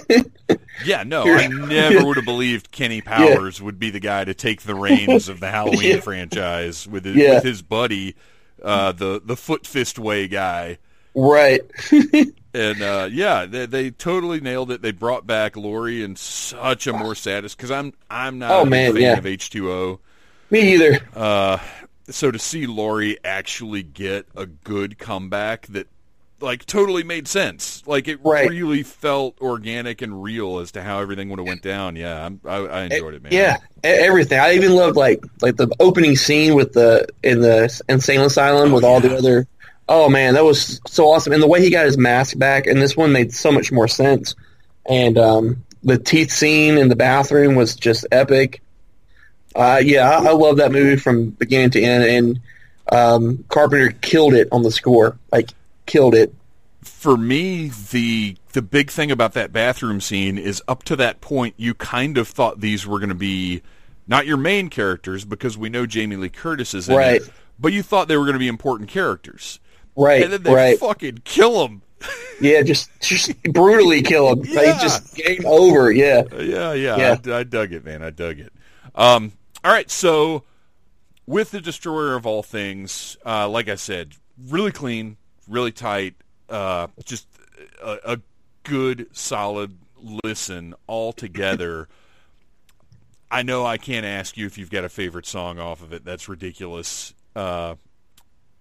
yeah, 0.84 1.04
no, 1.04 1.24
I 1.24 1.46
never 1.46 2.04
would 2.04 2.16
have 2.16 2.24
believed 2.24 2.70
Kenny 2.70 3.00
Powers 3.02 3.58
yeah. 3.58 3.64
would 3.64 3.78
be 3.78 3.90
the 3.90 4.00
guy 4.00 4.24
to 4.24 4.34
take 4.34 4.62
the 4.62 4.74
reins 4.74 5.28
of 5.28 5.40
the 5.40 5.50
Halloween 5.50 5.82
yeah. 5.82 6.00
franchise 6.00 6.88
with 6.88 7.04
his, 7.04 7.16
yeah. 7.16 7.34
with 7.34 7.44
his 7.44 7.62
buddy, 7.62 8.16
uh, 8.62 8.92
the 8.92 9.20
the 9.24 9.36
foot 9.36 9.66
fist 9.66 9.98
way 9.98 10.28
guy. 10.28 10.78
Right. 11.14 11.60
and 12.54 12.82
uh, 12.82 13.08
yeah, 13.10 13.46
they, 13.46 13.66
they 13.66 13.90
totally 13.90 14.40
nailed 14.40 14.70
it. 14.70 14.82
They 14.82 14.92
brought 14.92 15.26
back 15.26 15.56
Laurie 15.56 16.02
in 16.02 16.16
such 16.16 16.86
a 16.86 16.92
more 16.92 17.14
satis 17.14 17.54
because 17.54 17.70
I'm 17.70 17.92
I'm 18.10 18.38
not 18.38 18.50
oh, 18.52 18.62
a 18.62 18.66
man, 18.66 18.92
fan 18.92 19.02
yeah. 19.02 19.18
of 19.18 19.26
H 19.26 19.50
two 19.50 19.70
O. 19.70 20.00
Me 20.50 20.74
either. 20.74 21.00
Uh, 21.14 21.58
so 22.08 22.30
to 22.30 22.38
see 22.38 22.66
Laurie 22.66 23.18
actually 23.24 23.82
get 23.82 24.26
a 24.36 24.46
good 24.46 24.98
comeback 24.98 25.66
that 25.68 25.88
like 26.40 26.66
totally 26.66 27.04
made 27.04 27.28
sense. 27.28 27.82
Like 27.86 28.08
it 28.08 28.20
right. 28.22 28.48
really 28.50 28.82
felt 28.82 29.40
organic 29.40 30.02
and 30.02 30.22
real 30.22 30.58
as 30.58 30.72
to 30.72 30.82
how 30.82 31.00
everything 31.00 31.30
would 31.30 31.38
have 31.38 31.46
went 31.46 31.62
down. 31.62 31.96
Yeah, 31.96 32.26
I'm, 32.26 32.40
I, 32.44 32.56
I 32.56 32.82
enjoyed 32.84 33.14
it, 33.14 33.22
man. 33.22 33.32
Yeah, 33.32 33.58
everything. 33.82 34.38
I 34.38 34.54
even 34.54 34.74
loved 34.74 34.96
like 34.96 35.24
like 35.40 35.56
the 35.56 35.70
opening 35.80 36.16
scene 36.16 36.54
with 36.54 36.72
the 36.72 37.06
in 37.22 37.40
the 37.40 37.82
insane 37.88 38.20
asylum 38.20 38.72
oh, 38.72 38.74
with 38.74 38.84
yeah. 38.84 38.90
all 38.90 39.00
the 39.00 39.16
other 39.16 39.46
Oh 39.94 40.08
man, 40.08 40.32
that 40.34 40.44
was 40.44 40.80
so 40.86 41.10
awesome! 41.10 41.34
And 41.34 41.42
the 41.42 41.46
way 41.46 41.60
he 41.60 41.68
got 41.68 41.84
his 41.84 41.98
mask 41.98 42.38
back, 42.38 42.66
and 42.66 42.80
this 42.80 42.96
one 42.96 43.12
made 43.12 43.30
so 43.34 43.52
much 43.52 43.70
more 43.70 43.86
sense. 43.86 44.34
And 44.88 45.18
um, 45.18 45.64
the 45.82 45.98
teeth 45.98 46.30
scene 46.32 46.78
in 46.78 46.88
the 46.88 46.96
bathroom 46.96 47.56
was 47.56 47.76
just 47.76 48.06
epic. 48.10 48.62
Uh, 49.54 49.82
yeah, 49.84 50.08
I, 50.08 50.28
I 50.28 50.32
love 50.32 50.56
that 50.56 50.72
movie 50.72 50.96
from 50.96 51.28
beginning 51.28 51.72
to 51.72 51.82
end, 51.82 52.04
and 52.04 52.40
um, 52.90 53.44
Carpenter 53.50 53.90
killed 53.90 54.32
it 54.32 54.48
on 54.50 54.62
the 54.62 54.70
score, 54.70 55.18
like 55.30 55.50
killed 55.84 56.14
it. 56.14 56.34
For 56.80 57.18
me, 57.18 57.68
the 57.90 58.38
the 58.54 58.62
big 58.62 58.90
thing 58.90 59.10
about 59.10 59.34
that 59.34 59.52
bathroom 59.52 60.00
scene 60.00 60.38
is 60.38 60.62
up 60.66 60.84
to 60.84 60.96
that 60.96 61.20
point, 61.20 61.52
you 61.58 61.74
kind 61.74 62.16
of 62.16 62.28
thought 62.28 62.60
these 62.60 62.86
were 62.86 62.98
going 62.98 63.10
to 63.10 63.14
be 63.14 63.60
not 64.06 64.24
your 64.24 64.38
main 64.38 64.70
characters 64.70 65.26
because 65.26 65.58
we 65.58 65.68
know 65.68 65.84
Jamie 65.84 66.16
Lee 66.16 66.30
Curtis 66.30 66.72
is 66.72 66.88
in 66.88 66.96
right. 66.96 67.20
it, 67.20 67.30
but 67.60 67.74
you 67.74 67.82
thought 67.82 68.08
they 68.08 68.16
were 68.16 68.24
going 68.24 68.32
to 68.32 68.38
be 68.38 68.48
important 68.48 68.88
characters. 68.88 69.60
Right, 69.96 70.22
and 70.22 70.32
then 70.32 70.42
they 70.42 70.54
right. 70.54 70.78
fucking 70.78 71.18
kill 71.24 71.66
him. 71.66 71.82
yeah, 72.40 72.62
just 72.62 72.90
just 73.00 73.40
brutally 73.44 74.02
kill 74.02 74.32
him. 74.32 74.44
Yeah. 74.44 74.60
Like 74.60 74.80
just 74.80 75.14
game 75.14 75.44
over. 75.46 75.90
Yeah, 75.90 76.22
yeah, 76.38 76.72
yeah. 76.72 76.96
Yeah. 76.96 77.16
I, 77.26 77.38
I 77.38 77.42
dug 77.44 77.72
it, 77.72 77.84
man. 77.84 78.02
I 78.02 78.10
dug 78.10 78.38
it. 78.38 78.52
Um, 78.94 79.32
all 79.64 79.72
right, 79.72 79.90
so 79.90 80.44
with 81.26 81.50
the 81.50 81.60
Destroyer 81.60 82.14
of 82.14 82.26
all 82.26 82.42
things, 82.42 83.16
uh, 83.24 83.48
like 83.48 83.68
I 83.68 83.76
said, 83.76 84.14
really 84.48 84.72
clean, 84.72 85.16
really 85.48 85.72
tight, 85.72 86.14
uh, 86.48 86.88
just 87.04 87.26
a, 87.82 87.98
a 88.04 88.20
good, 88.64 89.06
solid 89.12 89.78
listen 90.24 90.74
all 90.86 91.12
together. 91.12 91.88
I 93.30 93.42
know 93.42 93.64
I 93.64 93.78
can't 93.78 94.04
ask 94.04 94.36
you 94.36 94.46
if 94.46 94.58
you've 94.58 94.70
got 94.70 94.84
a 94.84 94.88
favorite 94.88 95.26
song 95.26 95.58
off 95.58 95.82
of 95.82 95.92
it. 95.92 96.04
That's 96.04 96.28
ridiculous. 96.28 97.14
Uh, 97.34 97.76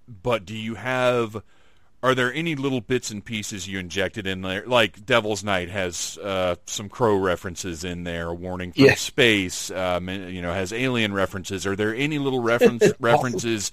but 0.07 0.45
do 0.45 0.55
you 0.55 0.75
have 0.75 1.41
are 2.03 2.15
there 2.15 2.33
any 2.33 2.55
little 2.55 2.81
bits 2.81 3.11
and 3.11 3.23
pieces 3.23 3.67
you 3.67 3.77
injected 3.77 4.25
in 4.25 4.41
there? 4.41 4.65
Like 4.65 5.05
devil's 5.05 5.43
night 5.43 5.69
has 5.69 6.17
uh, 6.17 6.55
some 6.65 6.89
crow 6.89 7.15
references 7.15 7.83
in 7.83 8.03
there 8.05 8.29
a 8.29 8.33
warning 8.33 8.71
from 8.71 8.85
Yeah. 8.85 8.95
space 8.95 9.69
um, 9.69 10.09
you 10.09 10.41
know 10.41 10.51
has 10.53 10.73
alien 10.73 11.13
references. 11.13 11.65
Are 11.67 11.75
there 11.75 11.93
any 11.95 12.17
little 12.17 12.41
reference 12.41 12.91
references 12.99 13.71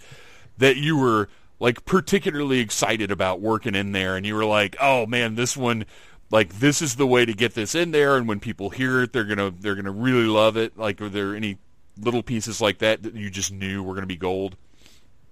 that 0.59 0.77
you 0.77 0.99
were 0.99 1.29
like 1.59 1.85
particularly 1.87 2.61
excited 2.61 3.11
about 3.11 3.41
working 3.41 3.75
in 3.75 3.93
there 3.93 4.15
and 4.17 4.25
you 4.27 4.35
were 4.35 4.45
like 4.45 4.77
oh 4.81 5.07
man 5.07 5.35
this 5.35 5.57
one 5.57 5.85
like 6.31 6.59
this 6.61 6.83
is 6.83 6.97
the 6.97 7.07
way 7.07 7.25
to 7.25 7.33
get 7.33 7.55
this 7.55 7.75
in 7.75 7.91
there 7.91 8.17
and 8.17 8.29
when 8.29 8.39
people 8.41 8.69
hear 8.71 9.03
it 9.03 9.13
they're 9.15 9.25
gonna 9.25 9.51
they're 9.59 9.75
gonna 9.75 9.91
really 9.91 10.27
love 10.27 10.57
it? 10.59 10.77
Like 10.77 11.01
are 11.01 11.09
there 11.09 11.35
any 11.35 11.57
little 11.99 12.23
pieces 12.23 12.61
like 12.61 12.79
that 12.79 13.03
that 13.05 13.15
you 13.15 13.31
just 13.31 13.51
knew 13.51 13.83
were 13.83 13.95
gonna 13.95 14.07
be 14.07 14.17
gold? 14.17 14.55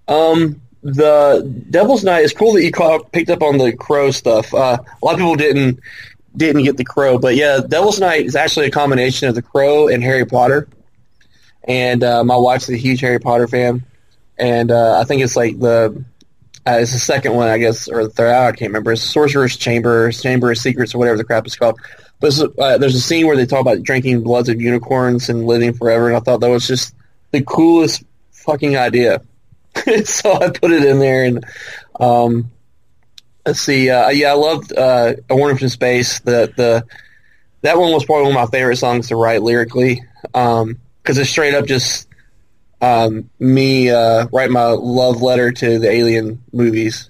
Um, 0.07 0.61
the 0.83 1.63
Devil's 1.69 2.03
Night 2.03 2.23
is 2.23 2.33
cool 2.33 2.53
that 2.53 2.63
you 2.63 2.71
caught, 2.71 3.11
picked 3.11 3.29
up 3.29 3.41
on 3.41 3.57
the 3.57 3.73
crow 3.73 4.11
stuff. 4.11 4.53
Uh, 4.53 4.77
a 4.81 5.05
lot 5.05 5.13
of 5.13 5.19
people 5.19 5.35
didn't 5.35 5.79
didn't 6.35 6.63
get 6.63 6.77
the 6.77 6.85
crow, 6.85 7.17
but 7.17 7.35
yeah, 7.35 7.59
Devil's 7.67 7.99
Night 7.99 8.25
is 8.25 8.35
actually 8.35 8.67
a 8.67 8.71
combination 8.71 9.27
of 9.27 9.35
the 9.35 9.41
crow 9.41 9.87
and 9.87 10.03
Harry 10.03 10.25
Potter. 10.25 10.67
And 11.63 12.03
uh, 12.03 12.23
my 12.23 12.37
wife's 12.37 12.69
a 12.69 12.77
huge 12.77 13.01
Harry 13.01 13.19
Potter 13.19 13.47
fan, 13.47 13.83
and 14.37 14.71
uh, 14.71 14.99
I 14.99 15.03
think 15.03 15.21
it's 15.21 15.35
like 15.35 15.59
the 15.59 16.05
uh, 16.65 16.79
it's 16.79 16.93
the 16.93 16.99
second 16.99 17.33
one, 17.33 17.47
I 17.47 17.57
guess, 17.57 17.87
or 17.87 18.03
the 18.03 18.09
third. 18.09 18.33
I 18.33 18.51
can't 18.51 18.69
remember. 18.69 18.93
It's 18.93 19.01
Sorcerer's 19.01 19.57
Chamber, 19.57 20.11
Chamber 20.11 20.51
of 20.51 20.57
Secrets, 20.57 20.93
or 20.93 20.99
whatever 20.99 21.17
the 21.17 21.23
crap 21.23 21.47
is 21.47 21.55
called. 21.55 21.79
But 22.19 22.39
uh, 22.57 22.77
there's 22.77 22.95
a 22.95 23.01
scene 23.01 23.27
where 23.27 23.35
they 23.35 23.45
talk 23.45 23.61
about 23.61 23.83
drinking 23.83 24.23
bloods 24.23 24.49
of 24.49 24.59
unicorns 24.59 25.29
and 25.29 25.45
living 25.45 25.73
forever, 25.73 26.07
and 26.07 26.17
I 26.17 26.19
thought 26.19 26.39
that 26.39 26.49
was 26.49 26.67
just 26.67 26.95
the 27.31 27.41
coolest 27.41 28.03
fucking 28.31 28.77
idea. 28.77 29.21
so 30.05 30.33
I 30.33 30.49
put 30.49 30.71
it 30.71 30.83
in 30.83 30.99
there, 30.99 31.25
and 31.25 31.45
um, 31.99 32.51
let's 33.45 33.61
see. 33.61 33.89
Uh, 33.89 34.09
yeah, 34.09 34.31
I 34.31 34.35
loved 34.35 34.73
uh, 34.73 35.13
"A 35.29 35.35
Warning 35.35 35.57
from 35.57 35.69
Space." 35.69 36.19
The 36.19 36.51
the 36.55 36.85
that 37.61 37.77
one 37.77 37.91
was 37.91 38.05
probably 38.05 38.23
one 38.23 38.37
of 38.37 38.49
my 38.49 38.57
favorite 38.57 38.77
songs 38.77 39.07
to 39.09 39.15
write 39.15 39.41
lyrically 39.41 40.03
because 40.23 41.17
it's 41.17 41.29
straight 41.29 41.53
up 41.53 41.65
just 41.65 42.07
um, 42.81 43.29
me 43.39 43.89
uh, 43.89 44.27
write 44.31 44.51
my 44.51 44.67
love 44.67 45.21
letter 45.21 45.51
to 45.51 45.79
the 45.79 45.89
Alien 45.89 46.43
movies. 46.53 47.09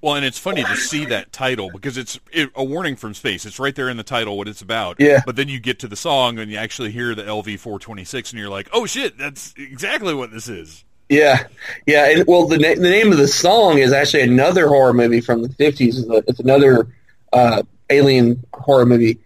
Well, 0.00 0.14
and 0.14 0.24
it's 0.24 0.38
funny 0.38 0.62
to 0.62 0.76
see 0.76 1.06
that 1.06 1.32
title 1.32 1.70
because 1.72 1.98
it's 1.98 2.20
it, 2.32 2.50
a 2.54 2.62
warning 2.62 2.94
from 2.94 3.14
space. 3.14 3.44
It's 3.44 3.58
right 3.58 3.74
there 3.74 3.88
in 3.88 3.96
the 3.96 4.04
title 4.04 4.38
what 4.38 4.46
it's 4.46 4.62
about. 4.62 5.00
Yeah. 5.00 5.22
But 5.26 5.34
then 5.34 5.48
you 5.48 5.58
get 5.58 5.80
to 5.80 5.88
the 5.88 5.96
song 5.96 6.38
and 6.38 6.50
you 6.52 6.56
actually 6.56 6.92
hear 6.92 7.16
the 7.16 7.24
LV 7.24 7.58
426 7.58 8.30
and 8.30 8.38
you're 8.38 8.48
like, 8.48 8.68
oh 8.72 8.86
shit, 8.86 9.18
that's 9.18 9.54
exactly 9.56 10.14
what 10.14 10.30
this 10.30 10.48
is. 10.48 10.84
Yeah, 11.08 11.44
yeah. 11.86 12.10
And, 12.10 12.26
well, 12.26 12.46
the 12.46 12.58
na- 12.58 12.74
the 12.74 12.90
name 12.90 13.12
of 13.12 13.18
the 13.18 13.28
song 13.28 13.78
is 13.78 13.92
actually 13.92 14.22
another 14.24 14.68
horror 14.68 14.92
movie 14.92 15.20
from 15.20 15.42
the 15.42 15.48
fifties. 15.48 15.98
It's, 15.98 16.28
it's 16.28 16.40
another 16.40 16.88
uh, 17.32 17.62
alien 17.88 18.44
horror 18.52 18.84
movie, 18.86 19.18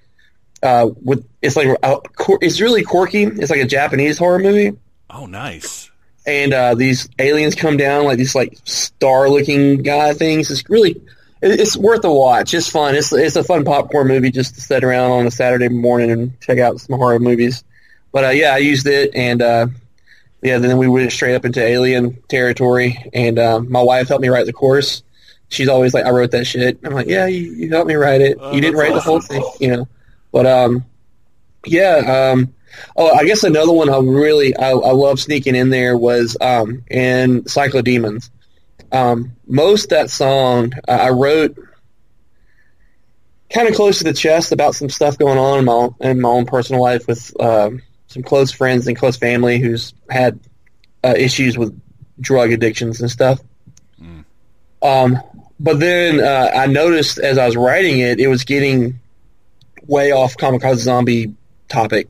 uh, 0.62 0.90
with 1.02 1.26
it's 1.42 1.56
like 1.56 1.68
uh, 1.82 1.98
cor- 2.16 2.38
it's 2.40 2.60
really 2.60 2.84
quirky. 2.84 3.24
It's 3.24 3.50
like 3.50 3.60
a 3.60 3.66
Japanese 3.66 4.16
horror 4.18 4.38
movie, 4.38 4.76
Oh, 5.10 5.26
nice. 5.26 5.90
and 6.24 6.54
uh, 6.54 6.74
these 6.76 7.08
aliens 7.18 7.56
come 7.56 7.76
down 7.76 8.04
like 8.04 8.18
these 8.18 8.34
like 8.36 8.56
star 8.64 9.28
looking 9.28 9.82
guy 9.82 10.14
things. 10.14 10.50
It's 10.52 10.68
really 10.70 11.00
it's 11.44 11.76
worth 11.76 12.04
a 12.04 12.12
watch. 12.12 12.54
It's 12.54 12.68
fun. 12.68 12.94
It's 12.94 13.12
it's 13.12 13.34
a 13.34 13.42
fun 13.42 13.64
popcorn 13.64 14.06
movie 14.06 14.30
just 14.30 14.54
to 14.54 14.60
sit 14.60 14.84
around 14.84 15.10
on 15.10 15.26
a 15.26 15.30
Saturday 15.32 15.68
morning 15.68 16.12
and 16.12 16.40
check 16.40 16.58
out 16.60 16.80
some 16.80 16.96
horror 16.96 17.18
movies. 17.18 17.64
But 18.12 18.24
uh, 18.24 18.28
yeah, 18.28 18.54
I 18.54 18.58
used 18.58 18.86
it, 18.86 19.10
and 19.16 19.42
uh, 19.42 19.66
yeah, 20.42 20.58
then 20.58 20.76
we 20.76 20.88
went 20.88 21.12
straight 21.12 21.34
up 21.34 21.44
into 21.44 21.62
alien 21.62 22.20
territory. 22.28 22.98
And 23.12 23.38
uh, 23.38 23.60
my 23.60 23.82
wife 23.82 24.08
helped 24.08 24.22
me 24.22 24.28
write 24.28 24.46
the 24.46 24.52
course. 24.52 25.02
She's 25.48 25.68
always 25.68 25.94
like, 25.94 26.04
"I 26.04 26.10
wrote 26.10 26.32
that 26.32 26.46
shit." 26.46 26.78
I'm 26.82 26.92
like, 26.92 27.06
"Yeah, 27.06 27.26
you, 27.26 27.52
you 27.52 27.70
helped 27.70 27.88
me 27.88 27.94
write 27.94 28.20
it. 28.20 28.38
Oh, 28.40 28.52
you 28.52 28.60
didn't 28.60 28.78
write 28.78 28.94
the 28.94 29.00
whole 29.00 29.20
thing, 29.20 29.44
you 29.60 29.68
know." 29.68 29.88
But 30.32 30.46
um, 30.46 30.84
yeah. 31.66 32.32
Um, 32.32 32.54
oh, 32.96 33.12
I 33.14 33.24
guess 33.24 33.44
another 33.44 33.72
one 33.72 33.90
I 33.90 33.98
really 33.98 34.56
I, 34.56 34.70
I 34.70 34.92
love 34.92 35.20
sneaking 35.20 35.54
in 35.54 35.70
there 35.70 35.96
was 35.96 36.36
um, 36.40 36.84
in 36.90 37.42
Cyclodemons. 37.42 38.30
Um, 38.90 39.36
most 39.46 39.90
that 39.90 40.10
song 40.10 40.72
uh, 40.88 40.92
I 40.92 41.10
wrote 41.10 41.56
kind 43.50 43.68
of 43.68 43.74
close 43.74 43.98
to 43.98 44.04
the 44.04 44.12
chest 44.12 44.52
about 44.52 44.74
some 44.74 44.88
stuff 44.88 45.18
going 45.18 45.38
on 45.38 45.58
in 45.58 45.64
my 45.66 45.72
own, 45.72 45.94
in 46.00 46.20
my 46.20 46.28
own 46.28 46.46
personal 46.46 46.80
life 46.80 47.06
with 47.06 47.38
um, 47.40 47.82
some 48.12 48.22
close 48.22 48.52
friends 48.52 48.86
and 48.86 48.96
close 48.96 49.16
family 49.16 49.58
who's 49.58 49.94
had 50.08 50.38
uh, 51.04 51.14
issues 51.16 51.58
with 51.58 51.78
drug 52.20 52.52
addictions 52.52 53.00
and 53.00 53.10
stuff. 53.10 53.40
Um, 54.82 55.18
but 55.58 55.78
then 55.78 56.20
uh, 56.20 56.50
I 56.54 56.66
noticed 56.66 57.18
as 57.18 57.38
I 57.38 57.46
was 57.46 57.56
writing 57.56 58.00
it, 58.00 58.20
it 58.20 58.26
was 58.26 58.44
getting 58.44 58.98
way 59.86 60.12
off 60.12 60.36
kamikaze 60.36 60.78
zombie 60.78 61.34
topic. 61.68 62.08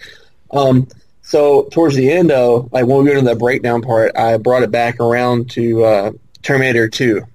um, 0.50 0.88
so 1.22 1.68
towards 1.70 1.94
the 1.94 2.10
end, 2.10 2.30
though, 2.30 2.68
like 2.72 2.86
when 2.86 3.04
we 3.04 3.10
go 3.10 3.14
to 3.14 3.20
the 3.20 3.36
breakdown 3.36 3.82
part, 3.82 4.16
I 4.16 4.36
brought 4.38 4.62
it 4.62 4.70
back 4.70 4.98
around 4.98 5.50
to 5.50 5.84
uh, 5.84 6.12
Terminator 6.42 6.88
Two, 6.88 7.26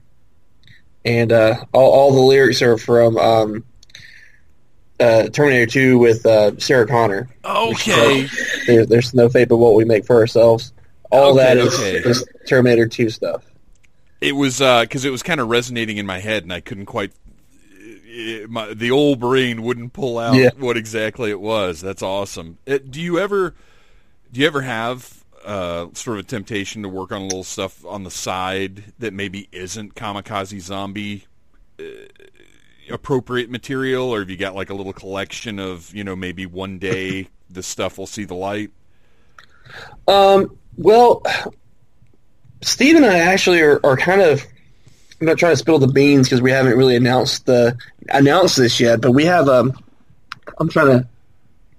and 1.06 1.32
uh, 1.32 1.64
all, 1.74 1.92
all 1.92 2.14
the 2.14 2.22
lyrics 2.22 2.62
are 2.62 2.78
from 2.78 3.18
um, 3.18 3.64
uh, 5.00 5.30
Terminator 5.30 5.66
Two 5.66 5.98
with 5.98 6.26
uh, 6.26 6.58
Sarah 6.60 6.88
Connor. 6.88 7.30
Okay. 7.44 8.28
There, 8.68 8.86
there's 8.86 9.14
no 9.14 9.30
fate 9.30 9.50
but 9.50 9.58
what 9.58 9.76
we 9.76 9.86
make 9.86 10.06
for 10.06 10.16
ourselves. 10.16 10.74
All 11.12 11.34
Okay, 11.34 11.44
that 11.44 11.58
is, 11.58 11.74
okay. 11.80 11.98
is 12.10 12.26
Terminator 12.48 12.88
Two 12.88 13.10
stuff. 13.10 13.44
It 14.22 14.36
was 14.36 14.60
because 14.60 15.04
it 15.06 15.10
was 15.12 15.22
kind 15.24 15.40
of 15.42 15.50
resonating 15.50 15.98
in 15.98 16.06
my 16.06 16.20
head, 16.20 16.44
and 16.44 16.54
I 16.54 16.60
couldn't 16.62 16.86
quite. 16.86 17.12
It, 18.16 18.50
my, 18.50 18.74
the 18.74 18.92
old 18.92 19.20
brain 19.20 19.64
wouldn't 19.64 19.94
pull 19.94 20.18
out 20.20 20.36
Yeah. 20.36 20.52
what 20.58 20.78
exactly 20.78 21.32
it 21.32 21.42
was. 21.42 21.82
That's 21.82 22.02
awesome. 22.04 22.58
It, 22.66 22.92
do 22.92 23.02
you 23.02 23.20
ever, 23.20 23.56
do 24.32 24.40
you 24.40 24.46
ever 24.48 24.62
have 24.62 25.24
uh, 25.44 25.88
sort 25.94 26.20
of 26.20 26.26
a 26.26 26.28
temptation 26.28 26.84
to 26.84 26.90
work 26.90 27.12
on 27.12 27.22
a 27.22 27.26
little 27.26 27.44
stuff 27.44 27.84
on 27.86 28.04
the 28.04 28.12
side 28.12 28.84
that 29.00 29.14
maybe 29.14 29.50
isn't 29.52 29.96
kamikaze 29.96 30.60
zombie 30.62 31.26
uh, 31.80 31.84
appropriate 32.90 33.50
material, 33.50 34.10
or 34.14 34.20
have 34.20 34.30
you 34.30 34.38
got 34.38 34.56
like 34.56 34.70
a 34.70 34.74
little 34.74 34.94
collection 34.94 35.60
of 35.60 35.94
you 35.94 36.04
know 36.04 36.16
maybe 36.16 36.46
one 36.46 36.80
day 36.80 37.28
this 37.50 37.68
stuff 37.68 37.98
will 37.98 38.08
see 38.08 38.26
the 38.26 38.36
light? 38.36 38.72
Um, 40.08 40.58
well, 40.78 41.24
Steve 42.62 42.96
and 42.96 43.06
I 43.06 43.20
actually 43.20 43.62
are, 43.62 43.80
are 43.86 43.98
kind 43.98 44.22
of. 44.22 44.46
I'm 45.22 45.28
not 45.28 45.38
trying 45.38 45.54
to 45.54 45.58
spill 45.58 45.80
the 45.80 45.88
beans 45.88 46.28
because 46.28 46.42
we 46.42 46.52
haven't 46.52 46.78
really 46.78 46.96
announced 46.98 47.46
the 47.46 47.78
announced 48.10 48.58
this 48.58 48.80
yet, 48.80 49.02
but 49.02 49.12
we 49.12 49.26
have 49.26 49.48
um. 49.48 49.74
I'm 50.60 50.70
trying 50.70 50.88
to 51.00 51.08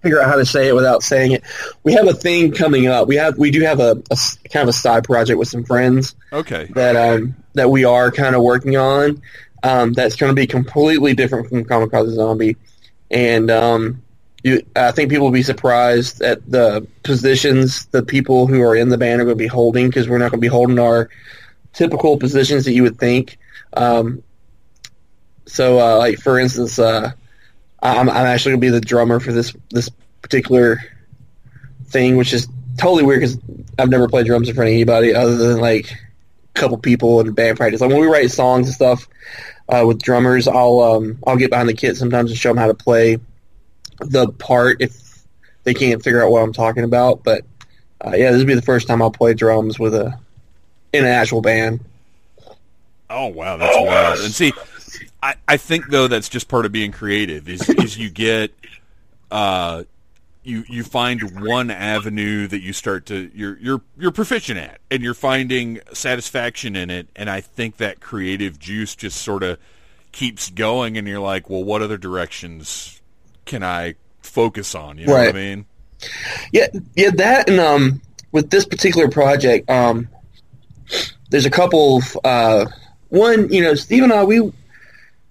figure 0.02 0.20
out 0.20 0.28
how 0.28 0.36
to 0.36 0.46
say 0.46 0.68
it 0.68 0.74
without 0.74 1.02
saying 1.02 1.32
it. 1.32 1.42
We 1.82 1.92
have 1.94 2.06
a 2.06 2.14
thing 2.14 2.52
coming 2.52 2.86
up. 2.86 3.08
We 3.08 3.16
have 3.16 3.38
we 3.38 3.50
do 3.50 3.60
have 3.62 3.80
a 3.80 4.02
kind 4.50 4.62
of 4.62 4.68
a 4.68 4.72
side 4.72 5.04
project 5.04 5.38
with 5.38 5.48
some 5.48 5.64
friends 5.64 6.14
Okay. 6.32 6.70
that 6.74 6.96
um 6.96 7.36
that 7.54 7.70
we 7.70 7.84
are 7.84 8.10
kind 8.10 8.34
of 8.34 8.42
working 8.42 8.76
on. 8.76 9.22
Um, 9.64 9.94
that's 9.94 10.14
going 10.16 10.30
to 10.30 10.36
be 10.36 10.46
completely 10.46 11.14
different 11.14 11.48
from 11.48 11.64
Kamikaze 11.64 12.10
Zombie, 12.10 12.56
and 13.10 13.50
um, 13.50 14.02
you, 14.44 14.62
I 14.76 14.92
think 14.92 15.10
people 15.10 15.24
will 15.24 15.32
be 15.32 15.42
surprised 15.42 16.20
at 16.20 16.48
the 16.48 16.86
positions 17.02 17.86
the 17.86 18.02
people 18.02 18.46
who 18.46 18.60
are 18.60 18.76
in 18.76 18.90
the 18.90 18.98
band 18.98 19.22
are 19.22 19.24
going 19.24 19.38
to 19.38 19.42
be 19.42 19.46
holding 19.46 19.88
because 19.88 20.06
we're 20.06 20.18
not 20.18 20.30
going 20.30 20.40
to 20.40 20.44
be 20.44 20.48
holding 20.48 20.78
our 20.78 21.08
typical 21.72 22.18
positions 22.18 22.66
that 22.66 22.72
you 22.72 22.82
would 22.82 22.98
think. 22.98 23.38
Um, 23.72 24.22
so, 25.46 25.80
uh, 25.80 25.96
like 25.96 26.18
for 26.18 26.38
instance, 26.38 26.78
uh, 26.78 27.12
I'm, 27.82 28.10
I'm 28.10 28.26
actually 28.26 28.52
going 28.52 28.60
to 28.60 28.66
be 28.66 28.70
the 28.70 28.80
drummer 28.80 29.18
for 29.18 29.32
this 29.32 29.54
this 29.70 29.90
particular 30.20 30.78
thing, 31.86 32.16
which 32.16 32.34
is 32.34 32.46
totally 32.76 33.02
weird 33.02 33.20
because 33.20 33.38
I've 33.78 33.88
never 33.88 34.08
played 34.08 34.26
drums 34.26 34.48
in 34.48 34.54
front 34.54 34.68
of 34.68 34.74
anybody 34.74 35.14
other 35.14 35.36
than 35.36 35.58
like 35.58 35.96
couple 36.54 36.78
people 36.78 37.20
in 37.20 37.32
band 37.32 37.56
practice. 37.56 37.80
Like 37.80 37.90
when 37.90 38.00
we 38.00 38.06
write 38.06 38.30
songs 38.30 38.66
and 38.66 38.74
stuff 38.74 39.08
uh, 39.68 39.84
with 39.86 40.02
drummers, 40.02 40.48
I'll 40.48 40.80
um, 40.80 41.18
I'll 41.26 41.36
get 41.36 41.50
behind 41.50 41.68
the 41.68 41.74
kit 41.74 41.96
sometimes 41.96 42.30
and 42.30 42.38
show 42.38 42.50
them 42.50 42.56
how 42.56 42.68
to 42.68 42.74
play 42.74 43.18
the 44.00 44.28
part 44.28 44.80
if 44.80 45.24
they 45.64 45.74
can't 45.74 46.02
figure 46.02 46.22
out 46.22 46.30
what 46.30 46.42
I'm 46.42 46.52
talking 46.52 46.84
about. 46.84 47.22
But 47.22 47.44
uh, 48.04 48.12
yeah, 48.14 48.30
this 48.30 48.40
will 48.40 48.46
be 48.46 48.54
the 48.54 48.62
first 48.62 48.86
time 48.86 49.02
I'll 49.02 49.10
play 49.10 49.34
drums 49.34 49.78
with 49.78 49.94
a 49.94 50.18
in 50.92 51.04
an 51.04 51.10
actual 51.10 51.42
band. 51.42 51.80
Oh 53.10 53.26
wow, 53.28 53.56
that's 53.56 53.76
wild. 53.76 54.20
And 54.20 54.32
see, 54.32 54.52
I, 55.22 55.34
I 55.48 55.56
think 55.56 55.88
though 55.88 56.08
that's 56.08 56.28
just 56.28 56.48
part 56.48 56.66
of 56.66 56.72
being 56.72 56.92
creative 56.92 57.48
is 57.48 57.68
is 57.68 57.98
you 57.98 58.10
get 58.10 58.52
uh 59.30 59.84
you 60.44 60.64
you 60.68 60.84
find 60.84 61.40
one 61.40 61.70
avenue 61.70 62.46
that 62.46 62.60
you 62.60 62.72
start 62.72 63.06
to 63.06 63.30
you're 63.34 63.58
you're 63.58 63.82
you're 63.98 64.12
proficient 64.12 64.58
at 64.58 64.78
and 64.90 65.02
you're 65.02 65.14
finding 65.14 65.80
satisfaction 65.92 66.76
in 66.76 66.90
it 66.90 67.08
and 67.16 67.28
I 67.30 67.40
think 67.40 67.78
that 67.78 68.00
creative 68.00 68.58
juice 68.58 68.94
just 68.94 69.22
sort 69.22 69.42
of 69.42 69.58
keeps 70.12 70.50
going 70.50 70.96
and 70.96 71.08
you're 71.08 71.20
like, 71.20 71.48
well 71.50 71.64
what 71.64 71.82
other 71.82 71.96
directions 71.96 73.00
can 73.44 73.62
I 73.62 73.94
focus 74.22 74.74
on, 74.74 74.98
you 74.98 75.06
know 75.06 75.14
what 75.14 75.28
I 75.28 75.32
mean? 75.32 75.66
Yeah, 76.52 76.66
yeah, 76.94 77.10
that 77.16 77.48
and 77.48 77.60
um, 77.60 78.02
with 78.32 78.50
this 78.50 78.64
particular 78.64 79.08
project, 79.08 79.70
um, 79.70 80.08
there's 81.30 81.46
a 81.46 81.50
couple. 81.50 81.98
Of, 81.98 82.18
uh, 82.24 82.66
one, 83.08 83.52
you 83.52 83.62
know, 83.62 83.74
Steve 83.74 84.02
and 84.02 84.12
I, 84.12 84.24
we 84.24 84.52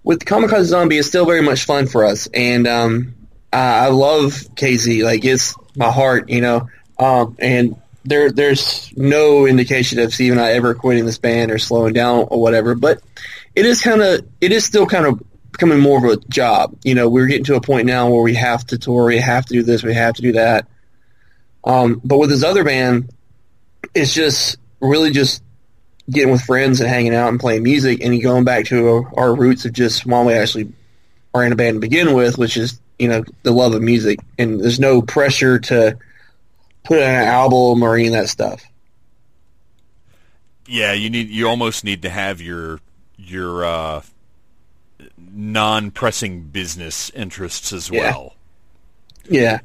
with 0.02 0.24
Kamikaze 0.24 0.64
Zombie 0.64 0.96
is 0.96 1.06
still 1.06 1.26
very 1.26 1.42
much 1.42 1.64
fun 1.64 1.86
for 1.86 2.04
us, 2.04 2.28
and 2.32 2.66
um, 2.66 3.14
I, 3.54 3.86
I 3.86 3.88
love 3.88 4.32
KZ. 4.56 5.04
Like 5.04 5.24
it's 5.24 5.54
my 5.76 5.90
heart, 5.90 6.28
you 6.28 6.40
know. 6.40 6.68
Um, 6.98 7.36
and 7.38 7.80
there, 8.04 8.30
there's 8.30 8.92
no 8.96 9.46
indication 9.46 9.98
of 9.98 10.12
Steve 10.12 10.32
and 10.32 10.40
I 10.40 10.52
ever 10.52 10.74
quitting 10.74 11.06
this 11.06 11.18
band 11.18 11.50
or 11.50 11.58
slowing 11.58 11.94
down 11.94 12.26
or 12.30 12.40
whatever. 12.40 12.74
But 12.74 13.00
it 13.54 13.64
is 13.64 13.80
kind 13.80 14.02
of, 14.02 14.26
it 14.40 14.52
is 14.52 14.64
still 14.64 14.86
kind 14.86 15.06
of 15.06 15.22
becoming 15.52 15.80
more 15.80 15.98
of 15.98 16.04
a 16.04 16.16
job. 16.28 16.76
You 16.84 16.94
know, 16.94 17.08
we're 17.08 17.26
getting 17.26 17.44
to 17.44 17.54
a 17.54 17.60
point 17.60 17.86
now 17.86 18.10
where 18.10 18.22
we 18.22 18.34
have 18.34 18.66
to 18.66 18.78
tour, 18.78 19.06
we 19.06 19.18
have 19.18 19.46
to 19.46 19.54
do 19.54 19.62
this, 19.62 19.82
we 19.82 19.94
have 19.94 20.14
to 20.16 20.22
do 20.22 20.32
that. 20.32 20.66
Um, 21.62 22.00
but 22.04 22.18
with 22.18 22.30
this 22.30 22.44
other 22.44 22.64
band, 22.64 23.10
it's 23.94 24.12
just 24.12 24.58
really 24.80 25.12
just 25.12 25.42
getting 26.10 26.30
with 26.30 26.42
friends 26.42 26.80
and 26.80 26.90
hanging 26.90 27.14
out 27.14 27.28
and 27.28 27.40
playing 27.40 27.62
music 27.62 28.02
and 28.02 28.20
going 28.22 28.44
back 28.44 28.66
to 28.66 29.08
our 29.16 29.34
roots 29.34 29.64
of 29.64 29.72
just 29.72 30.04
why 30.04 30.22
we 30.22 30.34
actually 30.34 30.72
are 31.32 31.44
in 31.44 31.52
a 31.52 31.56
band 31.56 31.76
to 31.76 31.80
begin 31.80 32.12
with, 32.12 32.36
which 32.36 32.56
is, 32.56 32.78
you 32.98 33.08
know, 33.08 33.24
the 33.42 33.50
love 33.52 33.74
of 33.74 33.82
music. 33.82 34.20
And 34.38 34.60
there's 34.60 34.80
no 34.80 35.02
pressure 35.02 35.58
to 35.58 35.96
put 36.84 36.98
out 36.98 37.08
an 37.08 37.28
album 37.28 37.82
or 37.82 37.96
any 37.96 38.06
of 38.08 38.12
that 38.12 38.28
stuff. 38.28 38.62
Yeah, 40.66 40.92
you 40.92 41.10
need 41.10 41.28
you 41.28 41.48
almost 41.48 41.84
need 41.84 42.02
to 42.02 42.10
have 42.10 42.40
your 42.40 42.80
your 43.16 43.64
uh 43.64 44.02
non-pressing 45.18 46.42
business 46.44 47.10
interests 47.10 47.72
as 47.72 47.90
Yeah. 47.90 48.00
well. 48.00 48.34
Yeah. 49.28 49.58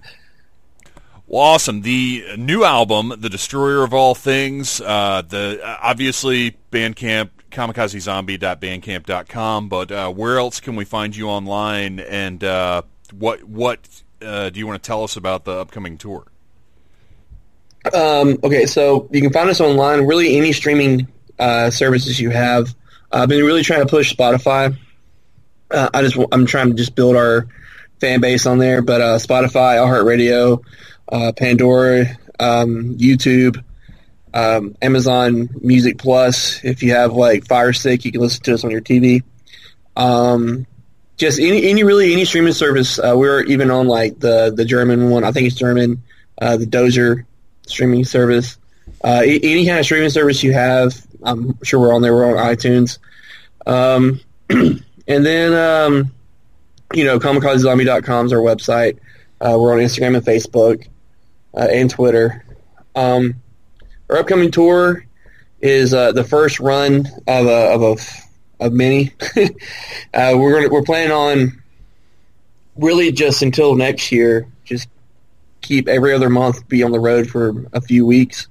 Well, 1.28 1.42
awesome. 1.44 1.82
The 1.84 2.24
new 2.38 2.64
album, 2.64 3.14
The 3.20 3.30
Destroyer 3.30 3.84
of 3.84 3.94
All 3.94 4.16
Things, 4.16 4.82
uh, 4.82 5.22
the 5.28 5.60
uh, 5.64 5.78
obviously 5.82 6.58
Bandcamp, 6.72 7.30
kamikazezombie.bandcamp.com, 7.52 9.70
but 9.70 9.92
uh, 9.92 10.10
where 10.12 10.40
else 10.40 10.60
can 10.60 10.76
we 10.76 10.86
find 10.86 11.16
you 11.16 11.30
online, 11.30 12.00
and 12.00 12.44
uh, 12.44 12.82
what 13.14 13.44
what 13.44 13.80
uh, 14.22 14.50
do 14.50 14.60
you 14.60 14.68
want 14.68 14.82
to 14.82 14.88
tell 14.88 15.04
us 15.04 15.18
about 15.18 15.46
the 15.46 15.54
upcoming 15.54 15.98
tour? 15.98 16.26
Um, 17.94 18.38
okay, 18.44 18.66
so 18.66 19.08
you 19.12 19.22
can 19.22 19.32
find 19.32 19.50
us 19.50 19.62
online. 19.62 20.06
Really, 20.06 20.38
any 20.38 20.52
streaming 20.52 21.08
uh, 21.38 21.70
services 21.70 22.20
you 22.20 22.30
have. 22.30 22.76
I've 23.12 23.30
been 23.30 23.44
really 23.44 23.64
trying 23.64 23.82
to 23.82 23.88
push 23.88 24.14
Spotify. 24.14 24.78
Uh, 25.72 25.90
I 25.94 26.02
just 26.02 26.18
I'm 26.32 26.46
trying 26.46 26.70
to 26.70 26.76
just 26.76 26.96
build 26.96 27.16
our 27.16 27.48
fan 28.00 28.22
base 28.22 28.46
on 28.46 28.58
there. 28.58 28.82
But 28.82 29.02
uh, 29.02 29.18
Spotify, 29.18 29.78
iHeartRadio, 29.78 30.64
uh, 31.12 31.32
Pandora, 31.36 32.18
um, 32.40 32.98
YouTube, 32.98 33.64
um, 34.34 34.76
Amazon 34.82 35.50
Music 35.62 35.98
Plus. 35.98 36.64
If 36.64 36.84
you 36.84 36.92
have 36.92 37.14
like 37.14 37.48
Fire 37.48 37.74
Stick, 37.74 38.06
you 38.06 38.12
can 38.12 38.22
listen 38.22 38.44
to 38.44 38.54
us 38.54 38.64
on 38.64 38.72
your 38.72 38.82
TV. 38.82 39.24
Um, 39.96 40.66
just 41.20 41.40
any 41.40 41.70
any 41.70 41.84
really 41.84 42.14
any 42.14 42.26
streaming 42.26 42.54
service. 42.54 42.98
Uh, 42.98 43.14
we're 43.16 43.44
even 43.44 43.70
on 43.70 43.88
like 43.88 44.20
the 44.20 44.52
the 44.56 44.66
German 44.66 45.10
one. 45.10 45.24
I 45.24 45.32
think 45.32 45.46
it's 45.48 45.56
German. 45.56 46.02
Uh, 46.42 46.58
the 46.58 46.66
Deezer 46.66 47.26
streaming 47.68 48.06
service. 48.06 48.58
Uh, 49.04 49.22
any 49.24 49.66
kind 49.66 49.78
of 49.78 49.86
streaming 49.86 50.10
service 50.10 50.42
you 50.42 50.54
have, 50.54 51.06
I'm 51.22 51.62
sure 51.64 51.80
we're 51.80 51.94
on 51.94 52.02
there. 52.02 52.16
We're 52.16 52.38
on 52.38 52.56
iTunes. 52.56 52.98
Um, 53.66 54.22
and 54.50 55.26
then, 55.26 55.54
um, 55.54 56.12
you 56.94 57.04
know, 57.04 57.20
kamikazezombie.com 57.20 58.26
is 58.26 58.34
our 58.34 58.40
website. 58.40 58.98
Uh, 59.40 59.58
we're 59.60 59.74
on 59.74 59.80
Instagram 59.80 60.16
and 60.16 60.26
Facebook 60.26 60.88
uh, 61.56 61.68
and 61.72 61.90
Twitter. 61.90 62.44
Um, 62.96 63.36
our 64.10 64.18
upcoming 64.18 64.52
tour 64.52 65.06
is 65.62 65.94
uh, 65.94 66.14
the 66.14 66.24
first 66.24 66.60
run 66.60 67.08
of 67.28 67.46
a 67.46 67.74
of 67.74 67.82
a 67.82 67.96
of 68.60 68.74
many. 68.74 69.14
uh, 70.14 70.34
we're 70.36 70.54
gonna, 70.54 70.70
we're 70.70 70.84
planning 70.84 71.12
on 71.12 71.62
really 72.78 73.12
just 73.12 73.42
until 73.42 73.76
next 73.76 74.12
year, 74.12 74.48
just 74.64 74.88
keep 75.62 75.88
every 75.88 76.14
other 76.14 76.30
month 76.30 76.68
be 76.68 76.84
on 76.84 76.92
the 76.92 77.00
road 77.00 77.30
for 77.30 77.66
a 77.74 77.82
few 77.82 78.06
weeks. 78.06 78.48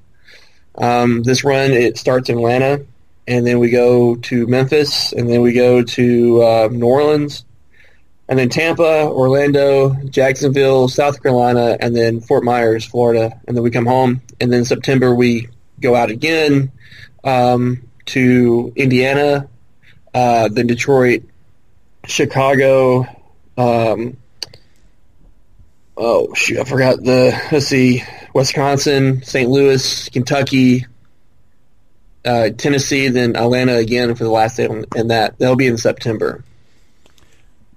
Um, 0.77 1.23
this 1.23 1.44
run 1.44 1.73
it 1.73 1.99
starts 1.99 2.29
in 2.29 2.37
Atlanta, 2.37 2.85
and 3.27 3.47
then 3.47 3.59
we 3.59 3.71
go 3.71 4.16
to 4.16 4.47
Memphis, 4.47 5.12
and 5.12 5.29
then 5.29 5.42
we 5.42 5.53
go 5.53 5.83
to 5.83 6.42
uh, 6.42 6.68
New 6.71 6.87
Orleans, 6.87 7.44
and 8.29 8.38
then 8.38 8.49
Tampa, 8.49 9.09
Orlando, 9.09 9.94
Jacksonville, 10.05 10.88
South 10.88 11.23
Carolina, 11.23 11.77
and 11.81 11.97
then 11.97 12.21
Fort 12.21 12.44
Myers, 12.44 12.85
Florida, 12.85 13.40
and 13.47 13.57
then 13.57 13.64
we 13.64 13.71
come 13.71 13.87
home. 13.87 14.21
And 14.40 14.53
then 14.53 14.64
September 14.64 15.14
we 15.14 15.49
go 15.81 15.94
out 15.94 16.11
again 16.11 16.71
um, 17.25 17.88
to 18.07 18.73
Indiana, 18.77 19.49
uh, 20.18 20.48
then 20.48 20.66
Detroit, 20.66 21.22
Chicago. 22.04 23.07
Um, 23.57 24.16
oh 25.96 26.35
shoot, 26.35 26.59
I 26.59 26.64
forgot 26.64 27.02
the. 27.02 27.40
Let's 27.52 27.66
see, 27.66 28.02
Wisconsin, 28.35 29.22
St. 29.22 29.48
Louis, 29.48 30.09
Kentucky, 30.09 30.87
uh, 32.24 32.50
Tennessee, 32.50 33.09
then 33.09 33.37
Atlanta 33.37 33.76
again 33.76 34.12
for 34.16 34.24
the 34.24 34.31
last 34.31 34.57
day, 34.57 34.66
and 34.96 35.11
that 35.11 35.38
that'll 35.38 35.57
be 35.57 35.68
in 35.68 35.78
September. 35.78 36.42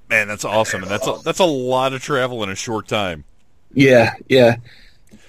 Man, 0.09 0.27
that's 0.27 0.43
awesome, 0.43 0.81
and 0.81 0.91
that's 0.91 1.07
a, 1.07 1.19
that's 1.23 1.39
a 1.39 1.45
lot 1.45 1.93
of 1.93 2.01
travel 2.01 2.43
in 2.43 2.49
a 2.49 2.55
short 2.55 2.87
time. 2.87 3.23
Yeah, 3.73 4.15
yeah. 4.27 4.57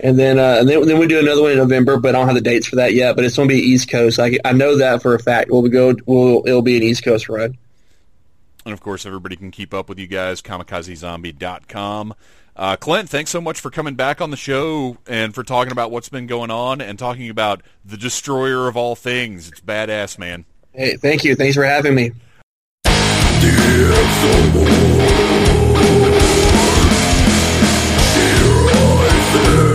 And 0.02 0.18
then, 0.18 0.38
uh, 0.38 0.56
and 0.58 0.68
then, 0.68 0.84
then 0.86 0.98
we 0.98 1.06
do 1.06 1.20
another 1.20 1.42
one 1.42 1.52
in 1.52 1.58
November, 1.58 1.96
but 1.96 2.14
I 2.14 2.18
don't 2.18 2.26
have 2.26 2.34
the 2.34 2.40
dates 2.40 2.66
for 2.66 2.76
that 2.76 2.92
yet. 2.92 3.14
But 3.14 3.24
it's 3.24 3.36
going 3.36 3.48
to 3.48 3.54
be 3.54 3.60
East 3.60 3.88
Coast. 3.88 4.18
I, 4.18 4.36
I 4.44 4.52
know 4.52 4.78
that 4.78 5.00
for 5.00 5.14
a 5.14 5.18
fact. 5.18 5.50
We'll 5.50 5.62
go. 5.68 5.94
We'll 6.06 6.42
it'll 6.44 6.62
be 6.62 6.76
an 6.76 6.82
East 6.82 7.04
Coast 7.04 7.28
run. 7.28 7.56
And 8.64 8.72
of 8.72 8.80
course, 8.80 9.06
everybody 9.06 9.36
can 9.36 9.52
keep 9.52 9.72
up 9.72 9.88
with 9.88 9.98
you 9.98 10.08
guys. 10.08 10.42
KamikazeZombie.com. 10.42 12.14
Uh, 12.54 12.76
Clint, 12.76 13.08
thanks 13.08 13.30
so 13.30 13.40
much 13.40 13.60
for 13.60 13.70
coming 13.70 13.94
back 13.94 14.20
on 14.20 14.30
the 14.30 14.36
show 14.36 14.98
and 15.06 15.34
for 15.34 15.42
talking 15.42 15.72
about 15.72 15.90
what's 15.90 16.10
been 16.10 16.26
going 16.26 16.50
on 16.50 16.82
and 16.82 16.98
talking 16.98 17.30
about 17.30 17.62
the 17.84 17.96
destroyer 17.96 18.68
of 18.68 18.76
all 18.76 18.94
things. 18.94 19.48
It's 19.48 19.60
badass, 19.60 20.18
man. 20.18 20.44
Hey, 20.72 20.96
thank 20.96 21.24
you. 21.24 21.34
Thanks 21.34 21.54
for 21.56 21.64
having 21.64 21.94
me. 21.94 22.12
Thank 29.34 29.71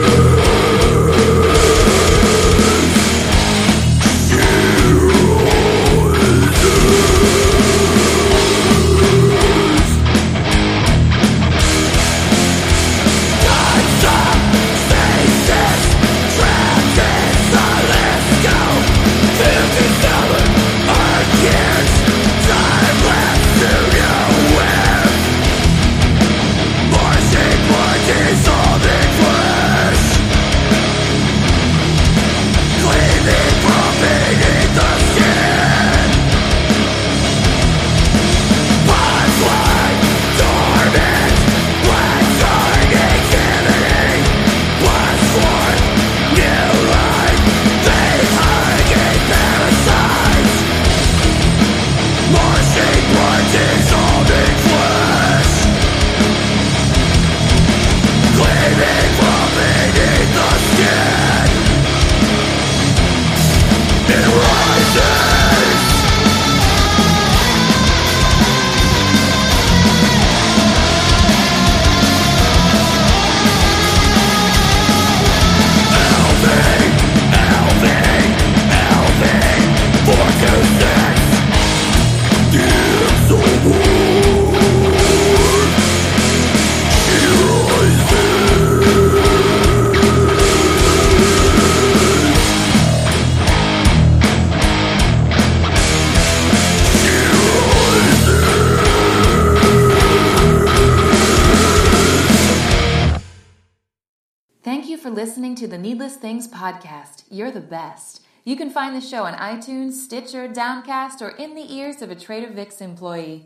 Things 106.18 106.48
podcast. 106.48 107.24
You're 107.30 107.52
the 107.52 107.62
best. 107.62 108.22
You 108.44 108.56
can 108.56 108.70
find 108.70 108.96
the 108.96 109.02
show 109.02 109.24
on 109.24 109.34
iTunes, 109.34 109.94
Stitcher, 109.94 110.48
Downcast, 110.48 111.22
or 111.22 111.30
in 111.30 111.54
the 111.54 111.74
ears 111.74 112.02
of 112.02 112.10
a 112.10 112.16
Trader 112.16 112.52
Vic's 112.52 112.82
employee. 112.82 113.46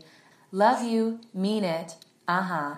Love 0.50 0.82
you, 0.82 1.20
mean 1.34 1.64
it. 1.64 1.96
Uh 2.26 2.42
huh. 2.42 2.74